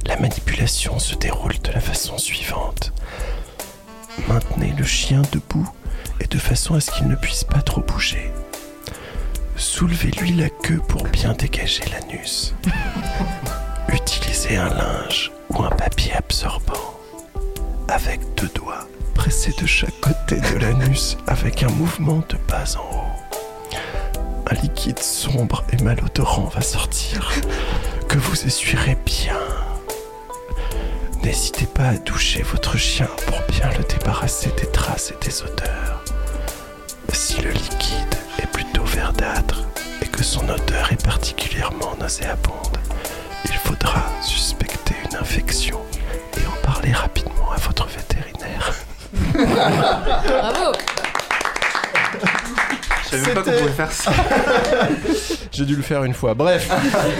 [0.05, 2.93] La manipulation se déroule de la façon suivante.
[4.27, 5.67] Maintenez le chien debout
[6.19, 8.31] et de façon à ce qu'il ne puisse pas trop bouger.
[9.55, 12.53] Soulevez-lui la queue pour bien dégager l'anus.
[13.93, 16.97] Utilisez un linge ou un papier absorbant.
[17.87, 22.95] Avec deux doigts, pressez de chaque côté de l'anus avec un mouvement de bas en
[22.95, 23.77] haut.
[24.49, 27.31] Un liquide sombre et malodorant va sortir,
[28.07, 29.37] que vous essuierez bien.
[31.23, 36.03] N'hésitez pas à doucher votre chien pour bien le débarrasser des traces et des odeurs.
[37.13, 39.63] Si le liquide est plutôt verdâtre
[40.01, 42.77] et que son odeur est particulièrement nauséabonde,
[43.45, 45.79] il faudra suspecter une infection
[46.41, 48.73] et en parler rapidement à votre vétérinaire.
[49.33, 50.71] Bravo
[53.03, 54.11] Je savais même pas qu'on pouvait faire ça.
[55.51, 56.33] J'ai dû le faire une fois.
[56.33, 56.71] Bref,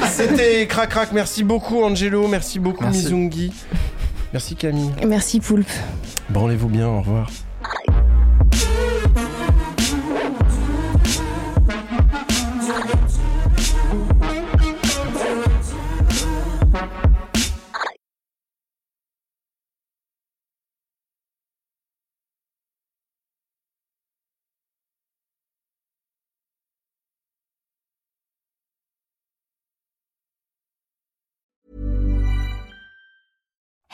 [0.10, 1.12] c'était Crac Crac.
[1.12, 3.04] Merci beaucoup Angelo, merci beaucoup Merci.
[3.04, 3.54] Mizungi.
[4.34, 4.92] Merci Camille.
[5.06, 5.70] Merci Poulpe.
[6.30, 7.30] Branlez-vous bien, au revoir.